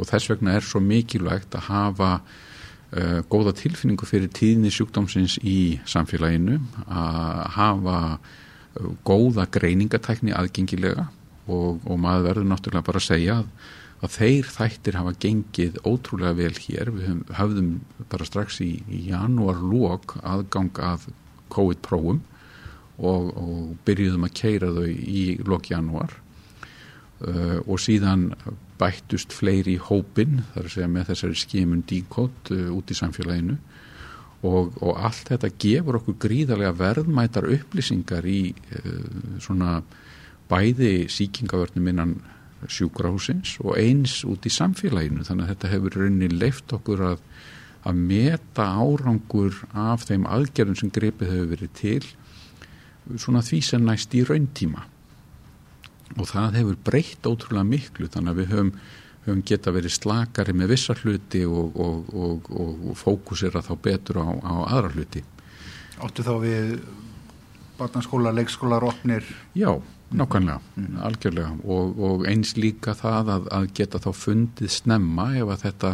[0.00, 5.78] Og þess vegna er svo mikilvægt að hafa uh, góða tilfinningu fyrir tíðni sjúkdómsins í
[5.86, 11.06] samfélaginu að hafa uh, góða greiningatækni aðgengilega
[11.46, 13.54] og, og maður verður náttúrulega bara að segja að,
[14.02, 16.90] að þeir þættir hafa gengið ótrúlega vel hér.
[16.98, 17.72] Við höfðum
[18.10, 21.12] bara strax í, í janúar lók aðgang að
[21.52, 22.22] COVID-prófum
[22.98, 26.18] og, og byrjuðum að keira þau í lók janúar.
[27.22, 28.32] Uh, og síðan
[28.80, 33.58] bættust fleiri í hópin þar að segja með þessari skimun díkótt uh, út í samfélaginu.
[34.42, 39.80] Og, og allt þetta gefur okkur gríðarlega verðmætar upplýsingar í uh, svona
[40.50, 42.16] bæði síkingavörnum innan
[42.70, 45.22] sjúkrahúsins og eins út í samfélaginu.
[45.26, 47.22] Þannig að þetta hefur rauninni leift okkur að,
[47.86, 52.02] að meta árangur af þeim aðgerðum sem greipið hefur verið til
[53.20, 54.86] svona því sem næst í rauntíma.
[56.18, 58.72] Og það hefur breytt ótrúlega miklu þannig að við höfum,
[59.26, 64.28] höfum geta verið slakari með vissa hluti og, og, og, og fókusera þá betur á,
[64.28, 65.24] á aðra hluti.
[66.02, 66.74] Óttu þá við
[67.78, 69.24] barnaskóla, leikskóla, róknir
[69.56, 69.80] Já,
[70.12, 70.98] nákvæmlega, mm.
[71.06, 71.54] algjörlega.
[71.64, 75.92] Og, og eins líka það að, að geta þá fundið snemma ef að þetta,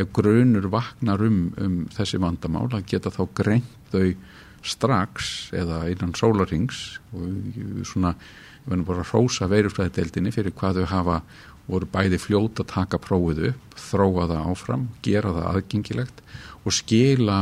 [0.00, 4.08] ef grunur vaknar um, um þessi vandamál að geta þá greint þau
[4.66, 8.14] strax eða innan sólarings og svona,
[8.64, 11.20] við verðum bara að hrósa veiruflæðdeldinni fyrir hvað þau hafa
[11.70, 16.22] voru bæði fljóta að taka prófið upp, þróa það áfram, gera það aðgengilegt
[16.64, 17.38] og skila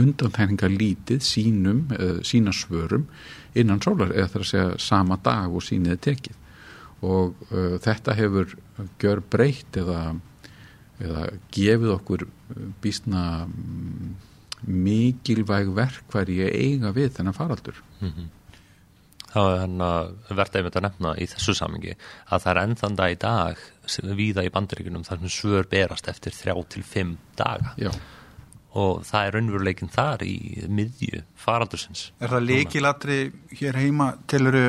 [0.00, 3.06] undantækningar lítið sínum, uh, sína svörum
[3.58, 6.36] innan sólar eða þar að segja sama dag og síniði tekið.
[7.06, 8.54] Og uh, þetta hefur
[9.02, 10.14] gjör breytt eða,
[11.02, 12.26] eða gefið okkur
[12.82, 13.24] býstna
[14.66, 17.82] mikilvæg verkværi eiga við þennan faraldur.
[18.00, 18.28] Mm -hmm.
[19.30, 21.92] Það er hann að verða einmitt að nefna í þessu samingi
[22.34, 23.60] að það er ennþanda í dag
[24.18, 27.74] viða í bandaríkunum þar sem svör berast eftir þrjá til fimm daga.
[27.78, 27.90] Já.
[28.70, 32.12] Og það er raunveruleikin þar í miðju faraldursins.
[32.20, 34.12] Er það líkilatri hér heima?
[34.26, 34.64] Til eru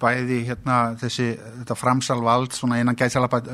[0.00, 3.50] bæði hérna þessi þetta framsalvald svona innan gæðsalabæð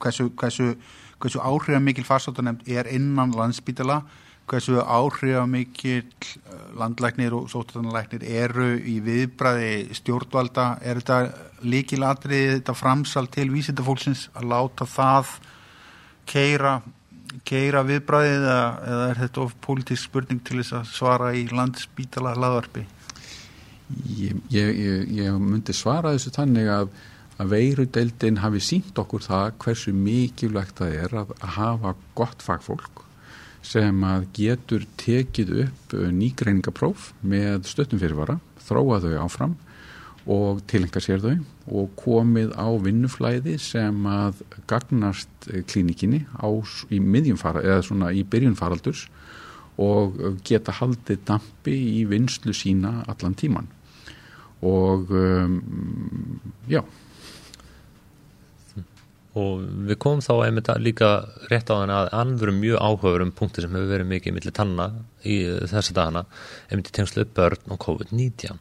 [0.00, 0.74] hversu, hversu,
[1.20, 4.02] hversu áhrifamikil farsóttunemnd er innan landsbítala
[4.50, 13.28] hversu áhrifamikil eh, landlæknir og sóttunemndlæknir eru í viðbræði stjórnvalda er þetta líkilatri þetta framsal
[13.32, 15.36] til vísindafólksins að láta það
[16.30, 16.80] keira
[17.46, 22.34] keira viðbræðið eða, eða er þetta of pólitísk spurning til þess að svara í landsbítala
[22.34, 22.86] hlaðvarpi?
[24.16, 24.80] Ég, ég,
[25.14, 26.90] ég, myndi svara þessu tannig að,
[27.42, 33.06] að veirudeldin hafi sínt okkur það hversu mikilvægt það er að hafa gott fagfólk
[33.62, 39.56] sem að getur tekið upp nýgreiningapróf með stöttum fyrirvara, þróa þau áfram
[40.30, 41.34] og tilenga sér þau
[41.70, 46.48] og komið á vinnuflæði sem að gagnast klínikinni á,
[46.90, 49.06] í í byrjunfaraldurs
[49.80, 53.70] og geta haldið dampi í vinslu sína allan tíman
[54.66, 55.60] og um,
[56.68, 56.82] já
[59.40, 61.10] og við komum þá einmitt líka
[61.50, 64.90] rétt á þann að anverum mjög áhugaður um punkti sem hefur verið mikið millir tanna
[65.24, 66.24] í þessa dagana
[66.68, 68.60] einmitt í tengslu börn og COVID-19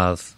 [0.00, 0.28] að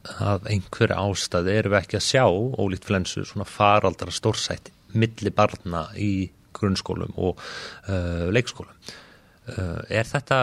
[0.00, 5.86] að einhver ástæði erum við ekki að sjá ólíkt flensu svona faraldara stórsætt milli barna
[5.98, 7.38] í grunnskólum og
[7.88, 8.72] uh, leikskólum.
[9.50, 10.40] Uh, er þetta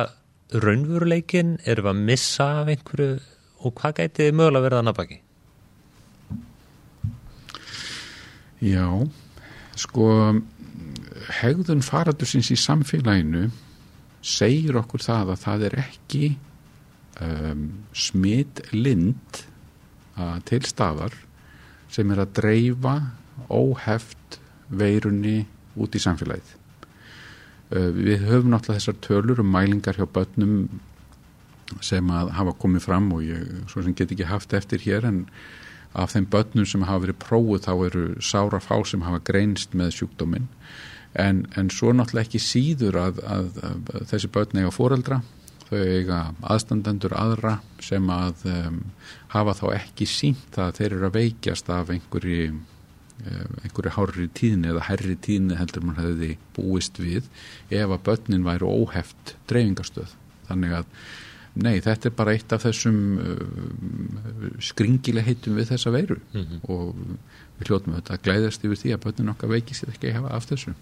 [0.53, 3.17] raunveruleikin erum við að missa af einhverju?
[3.65, 5.17] Og hvað gæti mögulega verða að nabaki?
[8.63, 8.89] Já
[9.77, 10.07] sko
[11.41, 13.47] hegðun faraldursins í samfélaginu
[14.25, 16.23] segir okkur það að það er ekki
[17.21, 19.43] um, smitt lind
[20.49, 21.13] til staðar
[21.93, 22.95] sem er að dreifa
[23.53, 25.43] óheft veirunni
[25.77, 26.55] út í samfélagið.
[27.69, 30.81] Uh, við höfum náttúrulega þessar tölur um mælingar hjá börnum
[31.83, 35.25] sem að hafa komið fram og ég get ekki haft eftir hér en
[35.93, 39.95] af þeim börnum sem hafa verið prófuð þá eru sára fá sem hafa greinst með
[39.99, 40.47] sjúkdóminn.
[41.17, 45.21] En, en svo náttúrulega ekki síður að, að, að þessi börn eiga fóreldra
[45.67, 48.79] þau eiga aðstandendur aðra sem að um,
[49.33, 52.51] hafa þá ekki sínt að þeir eru að veikjast af einhverju
[53.65, 57.25] einhverju hárri tíðni eða herri tíðni heldur mann hefði búist við
[57.73, 60.13] ef að börnin væri óheft dreifingarstöð.
[60.47, 60.91] Þannig að
[61.63, 66.59] nei þetta er bara eitt af þessum uh, skringileg heitum við þessa veiru mm -hmm.
[66.69, 66.95] og
[67.57, 70.49] við hljóttum þetta að glæðast yfir því að börnin okkar veikist ekki að hefa af
[70.51, 70.75] þessu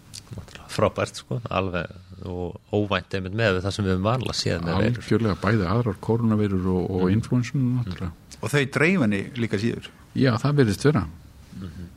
[0.72, 1.92] Frábært sko, alveg
[2.26, 5.02] og óvænt einmitt með það sem við vanlega séð með veirur.
[5.02, 7.12] Algjörlega bæði aðrar koronavirur og, og mm.
[7.14, 8.14] influensunum mm.
[8.42, 9.92] Og þau dreifinni líka síður?
[10.18, 11.92] Já, það verðist vera mm -hmm.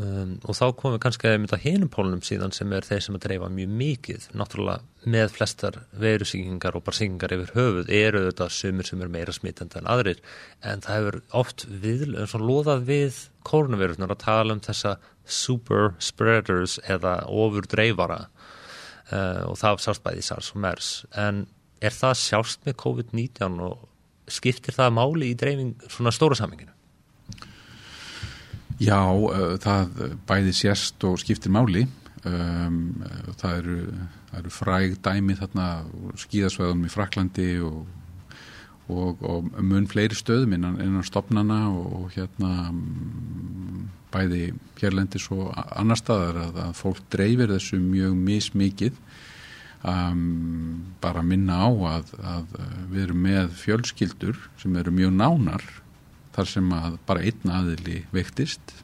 [0.00, 3.18] Um, Og þá komum við kannski að mynda hinum pólunum síðan sem er þeir sem
[3.18, 4.26] að dreifa mjög mikið.
[4.40, 9.34] Náttúrulega með flestar veirusíkingar og bara síkingar yfir höfuð eru þetta sumir sem er meira
[9.36, 10.20] smittandi en aðrir.
[10.64, 12.06] En það hefur oft við,
[12.40, 18.26] loðað við koronavirunar að tala um þessa super spreaders eða ofur dreifara
[19.12, 20.92] uh, og það sást bæði SARS og MERS.
[21.16, 21.44] En
[21.84, 23.90] er það sjást með COVID-19 og
[24.30, 26.73] skiptir það máli í dreifing svona stóra saminginu?
[28.82, 31.86] Já, uh, það bæði sérst og skiptir máli.
[32.24, 33.04] Um,
[33.36, 33.76] það eru,
[34.38, 35.66] eru fræg dæmi þarna
[36.22, 37.82] skíðasvæðum í Fraklandi og,
[38.88, 42.54] og, og mun fleiri stöðum innan, innan stopnana og, og hérna
[44.14, 48.98] bæði hérlendis og annar staðar að, að fólk dreifir þessu mjög mismikið.
[49.84, 52.54] Um, bara minna á að, að
[52.88, 55.66] við erum með fjölskyldur sem eru mjög nánar
[56.34, 58.74] þar sem að bara einn aðili veiktist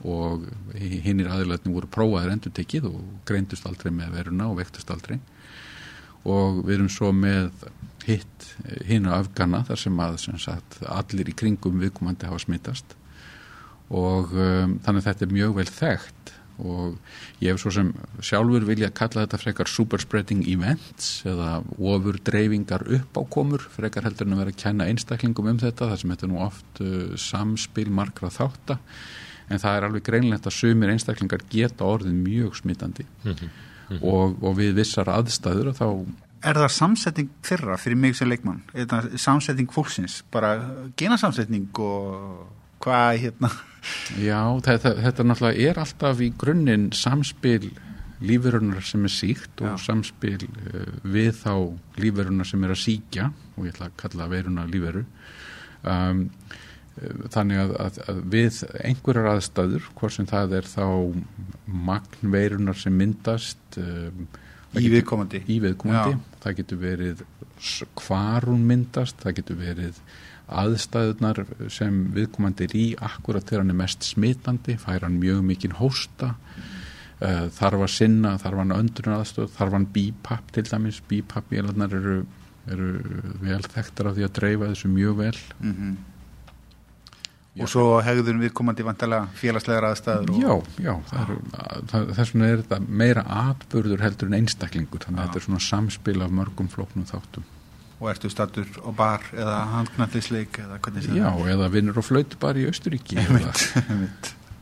[0.00, 0.46] og
[0.76, 5.18] hinnir aðilatni voru prófaður endur tekið og greindust aldrei með veruna og veiktust aldrei.
[6.28, 7.50] Og við erum svo með
[8.06, 8.46] hitt
[8.88, 12.96] hinn á afgana þar sem að sem sagt, allir í kringum viðkomandi hafa smittast
[13.90, 16.96] og um, þannig að þetta er mjög vel þekkt og
[17.40, 17.92] ég hef svo sem
[18.24, 24.08] sjálfur vilja kalla þetta frekar super spreading events eða ofur dreifingar upp á komur frekar
[24.08, 26.84] heldur en að vera að kenna einstaklingum um þetta þar sem þetta er nú oft
[26.84, 28.80] uh, samspil margra þáttar
[29.50, 33.50] en það er alveg greinlegt að sumir einstaklingar geta orðin mjög smittandi mm -hmm.
[33.90, 34.04] Mm -hmm.
[34.06, 35.86] Og, og við vissar aðstæður og þá
[36.40, 38.62] Er það samsetning þeirra fyrir mig sem leikmann?
[38.72, 40.22] Er það samsetning fólksins?
[40.32, 40.54] Bara
[40.96, 42.46] genasamsetning og
[42.80, 43.50] hvað hérna?
[44.20, 47.70] Já, þetta, þetta náttúrulega er alltaf í grunninn samspil
[48.20, 49.84] lífverunar sem er síkt og Já.
[49.86, 51.54] samspil uh, við þá
[52.00, 55.06] lífverunar sem er að síkja og ég ætla að kalla veruna lífveru
[55.88, 56.26] um,
[57.32, 60.86] þannig að, að, að við einhverjar aðstæður, hvort sem það er þá
[61.88, 64.26] magnveirunar sem myndast um,
[64.76, 66.18] í viðkomandi, í viðkomandi.
[66.42, 67.22] það getur verið
[68.00, 70.02] hvar hún myndast, það getur verið
[70.50, 75.76] aðstæðunar sem viðkomandi er í akkurat þegar hann er mest smitandi, fær hann mjög mikinn
[75.78, 76.34] hósta
[77.20, 81.00] uh, þarf að sinna, þarf hann öndurinn aðstöð þarf hann bípapp til dæmis.
[81.10, 82.20] Bípappvélarnar eru,
[82.70, 82.92] eru
[83.42, 85.36] vel þekktar af því að dreifa þessu mjög vel.
[85.60, 85.98] Mm -hmm.
[87.60, 90.92] og svo hegður viðkomandi vantala félagslegar aðstæður Já, já,
[91.90, 96.22] þess vegna er þetta meira atbörður heldur en einstaklingur þannig að þetta er svona samspil
[96.22, 97.44] af mörgum flóknum þáttum
[98.00, 101.22] og ertu statur á bar eða handknallisleik eða hvernig það er?
[101.22, 103.20] Já, eða vinnur og flöyt bar í Östuríki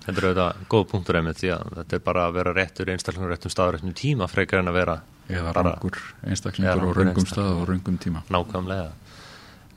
[0.09, 3.35] Þetta er auðvitað góð punktur einmitt því að þetta er bara að vera réttur einstaklingur
[3.35, 4.95] réttum stað réttum tíma frekar en að vera
[5.29, 8.23] eða rangur einstaklingur og röngum stað og röngum tíma.
[8.33, 8.87] Nákvæmlega.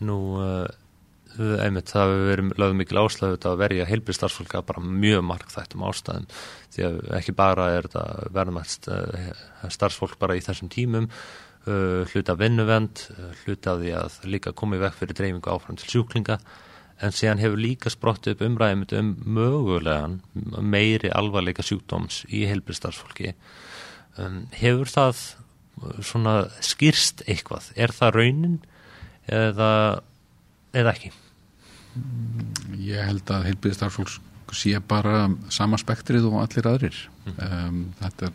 [0.07, 5.85] Nú, uh, einmitt það hefur verið lögð mikil áslöðu að verja heilbríðstarfsfólka bara mjög markþættum
[5.91, 6.31] ástæðum.
[6.71, 9.31] Því að ekki bara er þetta verðmætt uh,
[9.67, 11.11] starfsfólk bara í þessum tímum
[11.65, 16.39] hluta vinnuvend, uh, hluta því að líka komið vekk fyrir dreifingu áfram til sjúklinga
[17.01, 20.19] en síðan hefur líka sprott upp umræðum um mögulegan
[20.61, 23.33] meiri alvarleika sjúkdóms í helbriðstarfsfólki.
[24.17, 26.35] Um, hefur það uh, svona
[26.65, 27.71] skýrst eitthvað?
[27.75, 28.57] Er það raunin
[29.29, 30.01] eða,
[30.73, 31.13] eða ekki?
[32.81, 36.97] Ég held að helbriðstarfsfólk sé bara sama spektrið og allir aðrir.
[37.25, 37.37] Mm.
[37.45, 38.31] Um, þetta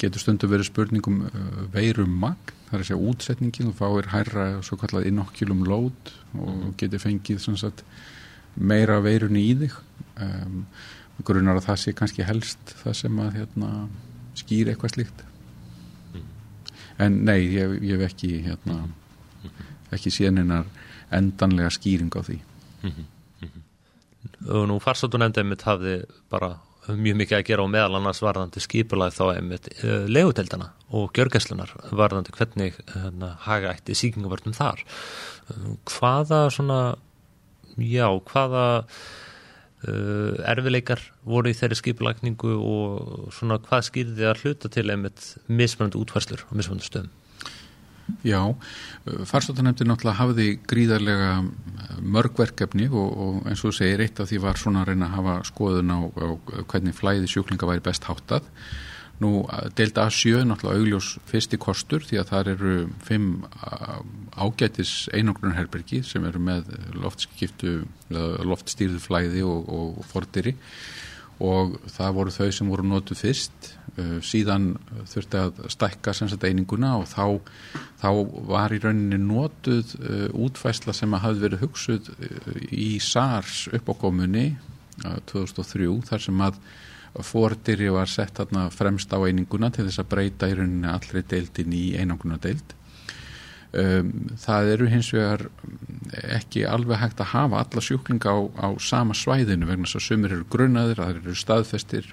[0.00, 1.24] getur stundu verið spurningum
[1.72, 6.50] veirum magn það er að segja útsetningin og fáir hærra svo kallað inokulum load og
[6.50, 6.74] mm.
[6.80, 7.84] getur fengið sagt,
[8.56, 9.76] meira veirunni í þig
[10.24, 10.64] um,
[11.26, 13.70] grunar að það sé kannski helst það sem að hérna,
[14.36, 15.22] skýr eitthvað slíkt
[16.14, 16.26] mm.
[17.06, 18.80] en nei, ég, ég hef ekki hérna,
[19.94, 20.66] ekki séninar
[21.14, 22.40] endanlega skýring á því.
[24.48, 25.98] Og nú farsóttu nefndið mitt hafði
[26.32, 26.56] bara
[26.86, 31.72] mjög mikið að gera á meðal annars varðandi skipulag þá einmitt uh, leguteldana og gjörgæslunar
[31.90, 33.10] varðandi hvernig uh,
[33.46, 34.82] haga eitt í síkingavörnum þar.
[35.50, 36.80] Uh, hvaða svona
[37.76, 38.66] já, hvaða
[40.48, 40.98] erfileikar
[41.28, 46.56] voru í þeirri skipulagningu og svona hvað skýrði að hluta til einmitt mismunandi útfærslur og
[46.58, 47.12] mismunandi stöðum
[48.26, 48.40] Já,
[49.26, 51.30] farsóttanemndir náttúrulega hafiði gríðarlega
[52.06, 55.16] mörgverkefni og, og eins og þú segir eitt af því var svona að reyna að
[55.16, 56.28] hafa skoðun á, á
[56.70, 58.46] hvernig flæði sjúklinga væri best háttað.
[59.22, 59.30] Nú,
[59.78, 62.74] delta A7 er náttúrulega augljós fyrsti kostur því að það eru
[63.06, 63.30] fimm
[64.36, 66.68] ágætis einangrunarherbergi sem eru með
[67.00, 70.52] loftstýrðu flæði og, og fordyri
[71.42, 73.72] og það voru þau sem voru notuð fyrst.
[73.96, 74.74] Uh, síðan
[75.08, 76.12] þurfti að stækka
[76.44, 77.40] eininguna og þá,
[78.02, 78.10] þá
[78.50, 84.50] var í rauninni notuð uh, útfæsla sem að hafi verið hugsuð uh, í SARS uppákomunni
[85.28, 86.60] 2003 þar sem að
[87.24, 88.40] fordýri var sett
[88.72, 92.75] fremst á eininguna til þess að breyta í rauninni allri deildin í einanguna deild
[93.76, 95.42] Um, það eru hins vegar
[96.32, 100.32] ekki alveg hægt að hafa alla sjúklinga á, á sama svæðinu vegna þess að sumir
[100.32, 102.08] eru grunnaðir, það eru staðfestir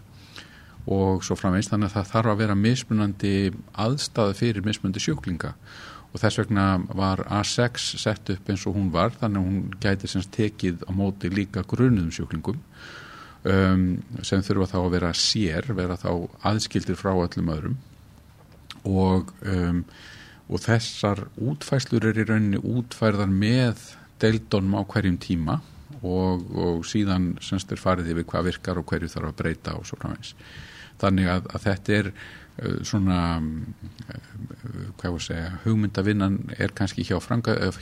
[0.91, 3.35] og svo framveist þannig að það þarf að vera mismunandi
[3.79, 5.53] aðstæði fyrir mismunandi sjúklinga.
[6.13, 10.09] Og þess vegna var A6 sett upp eins og hún var þannig að hún gæti
[10.11, 12.59] semst tekið á móti líka grunnuðum sjúklingum
[13.49, 13.85] um,
[14.21, 16.11] sem þurfa þá að vera sér, vera þá
[16.51, 17.79] aðskildir frá öllum öðrum.
[18.83, 19.81] Og um,
[20.51, 23.79] og þessar útfæslur er í rauninni útfærðar með
[24.21, 25.59] deildunum á hverjum tíma
[26.03, 29.87] og, og síðan semst er farið yfir hvað virkar og hverju þarf að breyta og
[29.87, 30.33] svo framins.
[31.01, 34.27] Þannig að, að þetta er uh, svona, uh,
[34.99, 37.17] hvað var að segja, hugmyndavinnan er kannski hjá,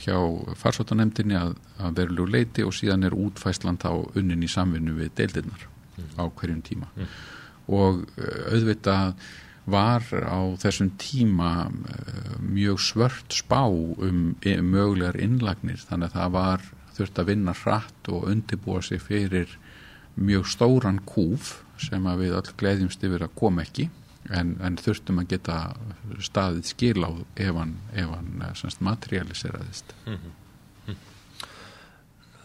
[0.06, 0.16] hjá
[0.62, 5.66] farsóttanemdini að, að verlu leiti og síðan er útfæslan þá unnin í samvinnu við deildinnar
[5.66, 6.10] mm.
[6.18, 6.90] á hverjum tíma.
[6.94, 7.14] Mm.
[7.72, 8.04] Og
[8.50, 9.14] auðvitað
[9.64, 11.70] var á þessum tíma
[12.42, 15.78] mjög svört spá um mögulegar innlagnir.
[15.86, 19.58] Þannig að það var þurft að vinna hratt og undibúa sig fyrir
[20.14, 23.88] mjög stóran kúf sem að við öll gleðjumst yfir að koma ekki.
[24.30, 25.56] En, en þurftum að geta
[26.22, 27.10] staðið skil á
[27.42, 30.36] ef hann, hann eh, materialiseraðist mm -hmm.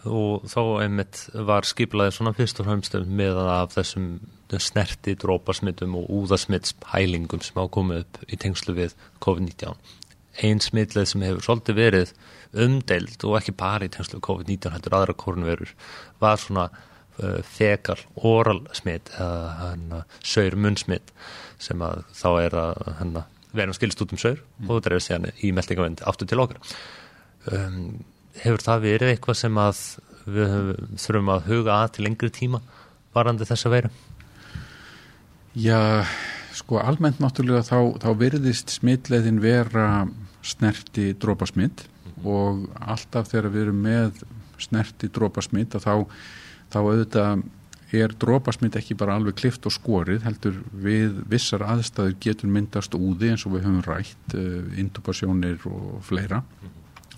[0.08, 4.10] Og þá einmitt var skiplaðið svona fyrst og fremst með af þessum
[4.56, 9.76] snerti dróparsmittum og úðasmittspælingum sem ákomið upp í tengslu við COVID-19
[10.46, 12.12] einn smitleið sem hefur svolítið verið
[12.64, 15.72] umdeild og ekki bara í tengslu COVID-19 hættur aðra korunverur
[16.22, 21.12] var svona uh, fekal oral smitt eða hana, saur munnsmitt
[21.60, 24.70] sem að þá er að hana, vera skilst út um saur mm.
[24.70, 26.62] og það er séðan í meldingavend aftur til okkar
[27.52, 27.98] um,
[28.42, 29.82] hefur það verið eitthvað sem að
[30.28, 30.56] við
[31.00, 32.60] þurfum að huga að til lengri tíma
[33.16, 33.92] varandi þess að vera
[35.58, 36.04] Já,
[36.54, 40.06] sko almennt náttúrulega þá, þá verðist smittleiðin vera
[40.44, 41.86] snerti drópasmitt
[42.26, 44.24] og alltaf þegar við erum með
[44.60, 46.04] snerti drópasmitt þá,
[46.70, 47.46] þá auðvitað
[47.96, 53.32] er drópasmitt ekki bara alveg klift og skorið heldur við vissar aðstæður getur myndast úði
[53.32, 56.42] eins og við höfum rætt uh, intubasjónir og fleira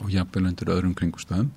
[0.00, 1.52] og jafnvel undir öðrum kringustöðum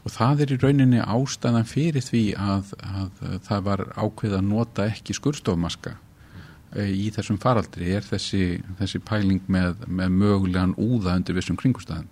[0.00, 4.46] og það er í rauninni ástæðan fyrir því að, að, að það var ákveð að
[4.48, 11.18] nota ekki skurstofmaska uh, í þessum faraldri er þessi, þessi pæling með, með mögulegan úða
[11.20, 12.08] undir vissum kringustöðum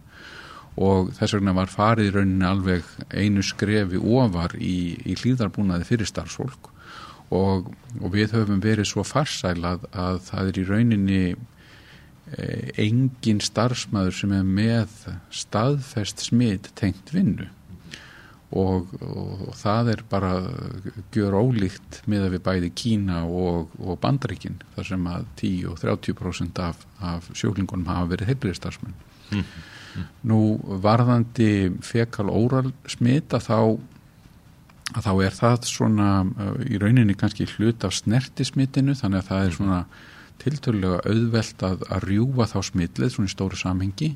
[0.79, 6.09] og þess vegna var farið í rauninni alveg einu skrefi ofar í, í hlýðarbúnaði fyrir
[6.09, 6.71] starfsfólk.
[7.35, 11.23] Og, og við höfum verið svo farsælað að það er í rauninni
[12.79, 17.49] engin starfsmæður sem er með staðfest smitt tengt vinnu
[18.49, 20.33] og, og, og það er bara
[21.15, 26.63] gjör ólíkt með að við bæði Kína og Bandaríkin þar sem að 10 og 30%
[26.65, 28.97] af, af sjóklingunum hafa verið heilbriðstarfsmenn
[29.33, 29.45] mm.
[30.31, 30.41] Nú
[30.85, 33.81] varðandi fekal óral smita þá
[34.97, 39.49] að þá er það svona uh, í rauninni kannski hlut af snertismitinu þannig að það
[39.49, 39.81] er svona
[40.43, 44.11] tilturlega auðvelt að, að rjúa þá smitlið svona í stóru samhengi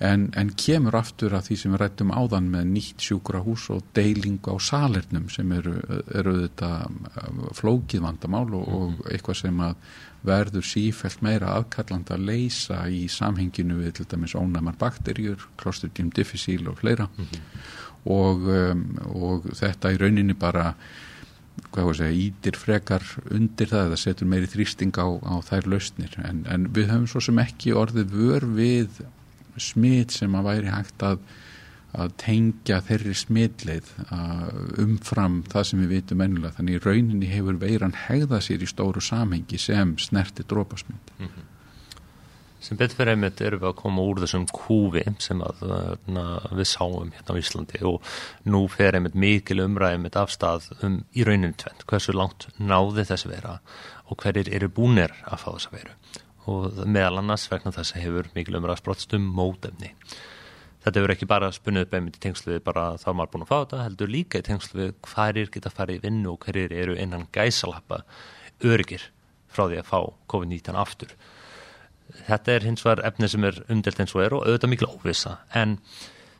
[0.00, 4.40] en, en kemur aftur að því sem við rættum áðan með nýtt sjúkrahús og deiling
[4.48, 5.76] á salernum sem eru,
[6.16, 9.10] eru þetta uh, flókið vandamál og, og mhm.
[9.12, 9.90] eitthvað sem að
[10.20, 16.68] verður sífælt meira aðkalland að leysa í samhenginu við til dæmis ónæmar bakterjur, Clostridium difficile
[16.74, 17.46] og fleira mm
[18.08, 20.72] og, um, og þetta í rauninni bara
[21.74, 26.16] segja, ítir frekar undir það eða setur meiri þrýsting á, á þær lausnir.
[26.24, 29.04] En, en við höfum svo sem ekki orðið vör við
[29.60, 31.22] smit sem að væri hægt að
[31.98, 33.88] að tengja þeirri smitleið
[34.78, 39.58] umfram það sem við vitum ennulega þannig rauninni hefur veiran hegða sér í stóru samhengi
[39.58, 41.48] sem snerti drópasmynd mm -hmm.
[42.60, 45.62] Sem betur fyrir einmitt erum við að koma úr þessum kúfi sem að,
[46.12, 48.10] na, við sáum hérna á Íslandi og
[48.52, 53.28] nú fer einmitt mikil umræðið mitt afstað um í rauninni tvent hversu langt náði þess
[53.28, 53.54] að vera
[54.10, 55.96] og hverjir eru búnir að fá þess að vera
[56.50, 59.94] og meðal annars vegna þess að hefur mikil umræðið sprottstum mótefni
[60.84, 63.50] þetta verður ekki bara spunnið upp einmitt í tengslu við bara þá maður búin að
[63.50, 66.96] fá þetta, heldur líka í tengslu við hverjir geta farið í vinnu og hverjir eru
[66.96, 68.02] innan gæsalappa
[68.64, 69.04] örgir
[69.50, 69.98] frá því að fá
[70.30, 71.14] COVID-19 aftur.
[72.26, 75.36] Þetta er hins vegar efni sem er umdelt eins og er og auðvitað miklu óvisa
[75.56, 75.78] en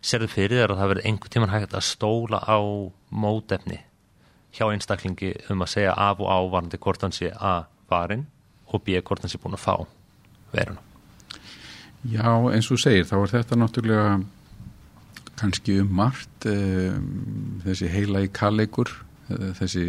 [0.01, 2.59] serðu fyrir þér að það verður einhver tíman hægt að stóla á
[3.11, 3.81] mótefni
[4.57, 8.27] hjá einstaklingi um að segja af og ávarandi hvort hann sé að varin
[8.71, 9.01] og b.
[9.01, 9.75] hvort hann sé búin að fá
[10.55, 10.83] veruna.
[12.11, 14.12] Já, eins og segir, þá er þetta náttúrulega
[15.41, 18.89] kannski um margt um, þessi heila í kalleikur
[19.33, 19.85] eh, þessi,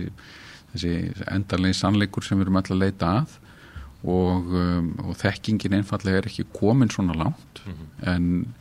[0.73, 0.93] þessi
[1.32, 3.38] endarlegi sannleikur sem við erum alltaf að leita að
[4.03, 8.13] og, um, og þekkingin einfallega er ekki komin svona langt mm -hmm.
[8.15, 8.53] en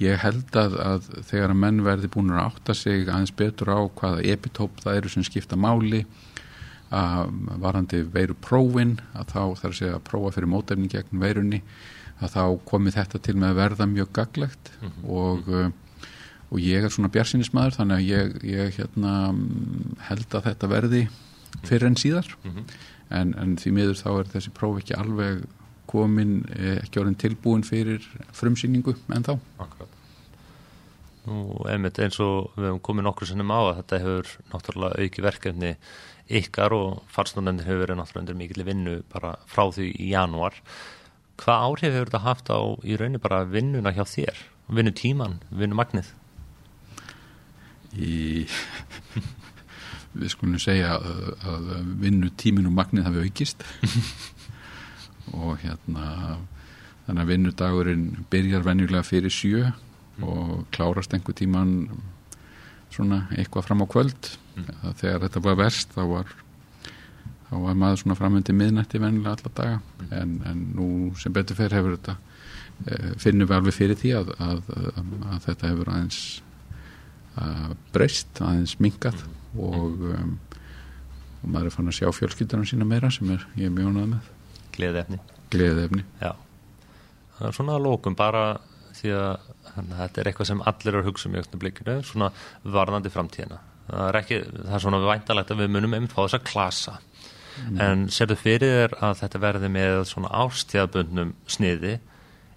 [0.00, 3.80] ég held að, að þegar að menn verði búin að átta sig aðeins betur á
[3.86, 6.04] hvaða epitóp það eru sem skipta máli
[6.92, 7.30] að
[7.62, 11.62] varandi veiru prófin að þá þarf að segja að prófa fyrir mótefning gegn veirunni
[12.20, 15.10] að þá komi þetta til með að verða mjög gaglegt mm -hmm.
[15.10, 15.70] og, uh,
[16.50, 19.34] og ég er svona björnsinismæður þannig að ég, ég hérna,
[20.08, 21.08] held að þetta verði
[21.62, 22.64] fyrir enn síðar mm -hmm.
[23.12, 25.42] En, en því miður þá er þessi próf ekki alveg
[25.90, 28.04] komin, eh, ekki orðin tilbúin fyrir
[28.36, 29.98] frumsýningu en þá Akkurat.
[31.22, 31.36] Nú,
[31.70, 35.76] einmitt eins og við hefum komið nokkur sinnum á að þetta hefur náttúrulega auki verkefni
[36.40, 40.58] ykkar og farsnónendir hefur verið náttúrulega undir mikil vinnu bara frá því í janúar.
[41.42, 44.42] Hvað áhrif hefur þetta haft á í raunin bara vinnuna hjá þér?
[44.72, 46.10] Vinnu tíman, vinnu magnið?
[47.92, 48.48] Í,
[50.12, 51.68] við skulum segja að, að
[52.02, 53.64] vinnu tímin og magnið hafi aukist
[55.38, 56.38] og hérna
[57.06, 59.70] þannig að vinnudagurinn byrjar venjulega fyrir sjö
[60.22, 61.72] og klárast einhver tíman
[62.92, 64.68] svona eitthvað fram á kvöld mm.
[65.00, 66.34] þegar þetta var verst þá var,
[67.48, 70.12] þá var maður svona framöndi miðnætti vennilega alla daga mm.
[70.20, 70.88] en, en nú
[71.20, 72.16] sem betur fyrir hefur þetta
[72.86, 76.24] e, finnum við alveg fyrir því að, að, að, að þetta hefur aðeins
[77.94, 79.38] breyst, aðeins mingað mm.
[79.56, 80.36] Og, um,
[81.42, 84.30] og maður er fann að sjá fjölskyldunum sína meira sem er, ég er mjónað með
[84.76, 85.18] Gleðefni
[85.52, 86.32] Gleðefni Já,
[87.38, 88.46] það er svona að lókum bara
[88.96, 91.96] því að að þetta er eitthvað sem allir eru að hugsa um í auknum blikinu,
[92.06, 92.28] svona
[92.76, 93.58] varðandi framtíðina.
[93.88, 96.94] Það er, ekki, það er svona væntalegt að við munum einmitt fá þess að klasa.
[97.52, 97.80] Mm.
[97.84, 101.98] En serðu fyrir þér að þetta verði með svona ástíðabundnum sniði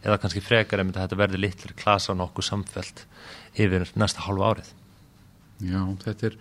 [0.05, 3.05] eða kannski frekar einmitt að þetta verði litlir klasa nokkuð samfelt
[3.59, 4.71] yfir næsta hálfu árið?
[5.65, 6.35] Já, þetta er,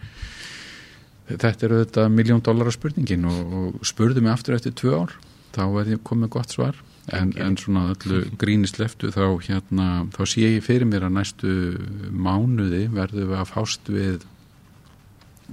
[1.31, 5.15] þetta er auðvitað miljón dólar spurningin og, og spurðu mig aftur eftir tvö ár,
[5.57, 6.81] þá er ég komið gott svar.
[7.13, 11.51] En, en svona öllu grínisleftu þá hérna, þá sé ég fyrir mér að næstu
[12.09, 14.25] mánuði verðum við að fást við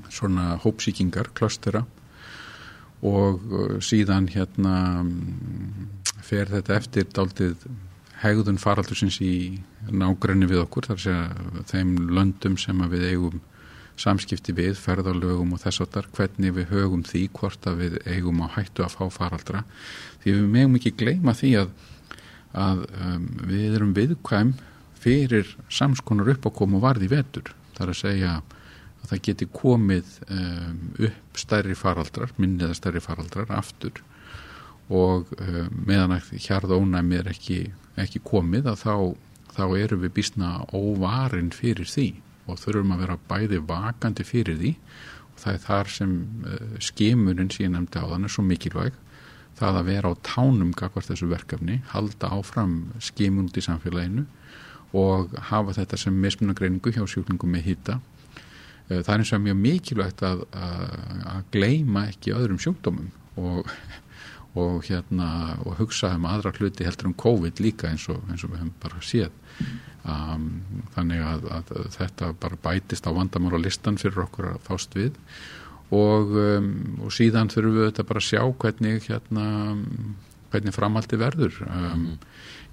[0.07, 1.83] svona hópsíkingar, klostera
[3.03, 5.03] og uh, síðan hérna
[6.23, 7.65] fer þetta eftir daldið
[8.21, 9.59] hegðun faraldursins í
[9.89, 13.39] nágrenni við okkur, þar sé að þeim löndum sem við eigum
[14.01, 18.47] samskipti við, ferðarlögum og þess að hvernig við högum því hvort að við eigum á
[18.55, 19.63] hættu að fá faraldra.
[20.23, 21.73] Því við meðum ekki gleyma því að,
[22.57, 24.53] að um, við erum viðkvæm
[25.01, 27.53] fyrir samskonar uppákomu varði vetur.
[27.77, 28.37] Þar að segja
[29.01, 30.79] að það geti komið um,
[31.09, 34.03] upp stærri faraldrar, minniða stærri faraldrar aftur.
[34.91, 37.63] Og um, meðan að hjarða ónæmi er ekki,
[38.01, 38.95] ekki komið að þá,
[39.55, 42.11] þá eru við bísna óvarin fyrir því
[42.47, 44.73] og þurfum að vera bæði vakandi fyrir því.
[45.31, 46.13] Og það er þar sem
[46.45, 48.99] uh, skimunin síðan nefndi á þann er svo mikilvæg.
[49.61, 54.25] Það að vera á tánum gagvart þessu verkefni, halda áfram skimun út í samfélaginu
[54.97, 59.59] og hafa þetta sem mismunagreiningu hjá sjúklingum með hýta uh, það er eins og mjög
[59.61, 60.85] mikilvægt að, að,
[61.33, 63.69] að gleima ekki öðrum sjúkdómum og
[64.59, 68.51] og hérna og hugsa um aðra hluti heldur um COVID líka eins og, eins og
[68.51, 69.31] við hefum bara séð.
[70.01, 70.47] Um,
[70.95, 75.19] þannig að, að þetta bara bætist á vandamál og listan fyrir okkur að fást við.
[75.91, 76.73] Og, um,
[77.05, 79.47] og síðan þurfum við þetta bara að sjá hvernig hérna
[80.51, 81.61] hvernig framaldi verður.
[81.67, 82.17] Um, mm.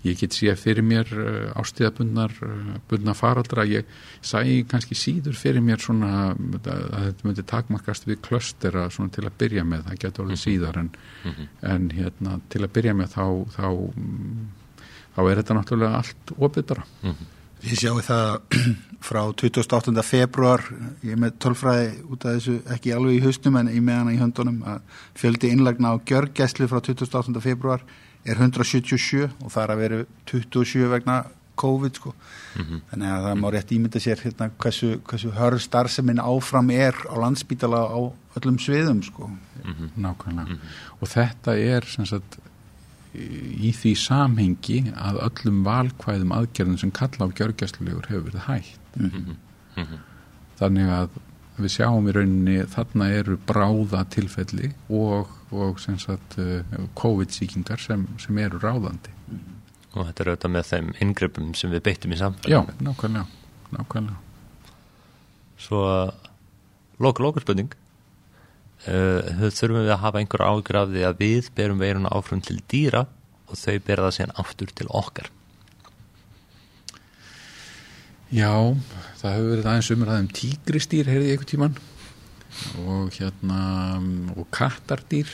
[0.08, 3.88] Ég get sé fyrir mér uh, ástíðabundnar uh, faraldra, ég
[4.20, 9.38] sæ kannski síður fyrir mér svona að þetta myndi takmarkast við klöstera svona til að
[9.38, 10.44] byrja með, það getur orðið mm -hmm.
[10.44, 10.90] síðar en,
[11.24, 11.48] mm -hmm.
[11.74, 13.68] en hérna til að byrja með þá þá,
[15.16, 17.34] þá er þetta náttúrulega allt opið bara -hmm.
[17.58, 18.58] Við sjáum það
[19.08, 20.02] frá 28.
[20.06, 20.62] februar,
[21.02, 24.14] ég er með tölfræði út af þessu ekki alveg í haustum en ég með hana
[24.14, 27.42] í höndunum að fjöldi innlagna á gjörgæslu frá 28.
[27.42, 27.82] februar
[28.24, 31.24] er 177 og það er að veru 27 vegna
[31.58, 32.14] COVID sko.
[32.56, 32.80] Mm -hmm.
[32.90, 37.14] Þannig að það má rétt ímynda sér hérna hversu, hversu hörð starfseminn áfram er á
[37.18, 38.00] landsbítala á
[38.36, 39.26] öllum sviðum sko.
[39.26, 39.88] Mm -hmm.
[39.96, 40.48] Nákvæmlega.
[40.48, 41.00] Mm -hmm.
[41.00, 42.38] Og þetta er sem sagt
[43.18, 49.10] í því samhengi að öllum valkvæðum aðgerðum sem kalla á gjörgjastlulegur hefur verið hægt mm
[49.10, 49.36] -hmm.
[49.76, 49.98] Mm -hmm.
[50.60, 51.08] þannig að
[51.64, 58.38] við sjáum í rauninni þarna eru bráða tilfelli og, og sagt, eh, COVID-síkingar sem, sem
[58.42, 59.14] eru ráðandi.
[59.94, 63.26] Og þetta er auðvitað með þeim ingreppum sem við beittum í samfélag Já, nákvæmlega,
[63.74, 64.18] nákvæmlega.
[65.58, 66.12] Svo að
[67.02, 72.12] loka lokurspönding uh, þurfum við að hafa einhver ágjur af því að við berum veiruna
[72.14, 73.06] áfram til dýra
[73.48, 75.32] og þau bera það síðan aftur til okkar
[78.28, 78.76] Já,
[79.22, 81.78] það hefur verið aðeins umræðum tígristýr heyrði ég eitthvað tíman
[82.84, 83.60] og hérna
[84.34, 85.30] og kattardýr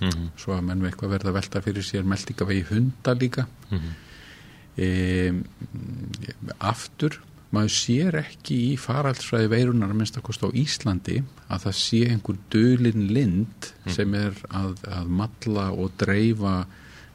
[0.00, 0.28] mm -hmm.
[0.36, 3.92] svo að menn við eitthvað verða að velta fyrir sér meldingavegi hunda líka mm -hmm.
[4.76, 4.88] e,
[6.58, 7.20] aftur
[7.50, 12.00] maður sér ekki í faraldsfræði veirunar að minnst að kosta á Íslandi að það sé
[12.10, 13.92] einhver dölin lind mm.
[13.92, 16.66] sem er að, að matla og dreifa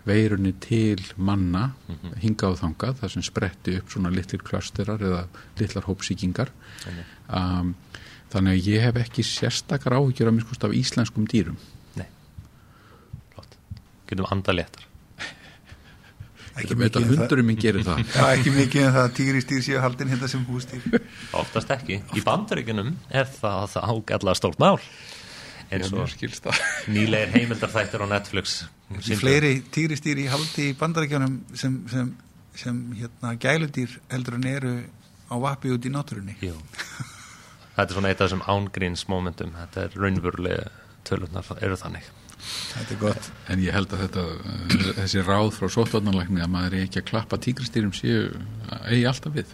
[0.08, 2.16] veirunni til manna mm -hmm.
[2.20, 5.28] hingað og þangað, það sem spretti upp svona litlir klasterar eða
[5.60, 6.50] litlar hópsíkingar
[6.86, 7.04] mm.
[7.40, 7.76] um,
[8.32, 11.58] þannig að ég hef ekki sérstakar áhyggjur að minnst af íslenskum dýrum
[11.96, 12.08] Nei,
[13.34, 13.58] flott
[14.08, 14.88] Getum andaléttar
[16.54, 18.04] Ekki með þetta hundurum minn gerir það.
[18.14, 21.00] Já, ekki mikið en það að tígristýr séu haldin hérna sem hústýr.
[21.42, 21.98] Oftast ekki.
[22.14, 24.78] Í bandaríkunum er það það ágætlega stórt mál.
[25.74, 26.62] eins og það.
[26.94, 28.58] nýlegir heimildarþættir á Netflix.
[29.02, 32.12] Í fleiri tígristýr í haldi í bandaríkjunum sem, sem,
[32.58, 34.74] sem hérna gæludýr heldur en eru
[35.32, 36.38] á vapi út í náttúrunni.
[36.44, 36.56] Jú.
[37.74, 39.56] Þetta er svona eitt af þessum ángríns momentum.
[39.58, 40.68] Þetta er raunverulega
[41.08, 42.12] tölurnar eru þannig.
[42.44, 43.30] Þetta er gott.
[43.50, 47.10] En ég held að þetta, uh, þessi ráð frá sóttvarnarlækni að maður er ekki að
[47.12, 48.26] klappa tígristýrum séu
[48.84, 49.54] eigi alltaf við.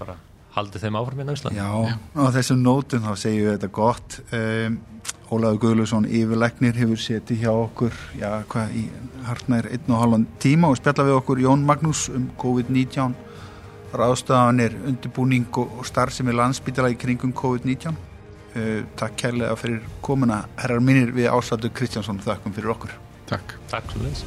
[0.00, 0.16] Bara
[0.54, 1.60] haldið þeim áfram hérna í Íslandi.
[1.60, 1.70] Já,
[2.14, 4.18] á þessum nótum þá segjum við þetta gott.
[4.38, 4.78] Um,
[5.32, 8.82] Ólaður Guðlusson yfirleiknir hefur setið hjá okkur, já, hvað, í
[9.24, 13.14] hartnær einn og halvan tíma og spjalla við okkur Jón Magnús um COVID-19
[13.94, 17.96] ráðstafanir, undirbúning og starfsemi landsbytala í kringum COVID-19.
[18.54, 22.92] Uh, takk kærlega fyrir komuna herrar mínir við ásattu Kristjánsson þakkum fyrir okkur
[23.26, 23.56] Takk.
[23.72, 24.24] Takk svo leiðis.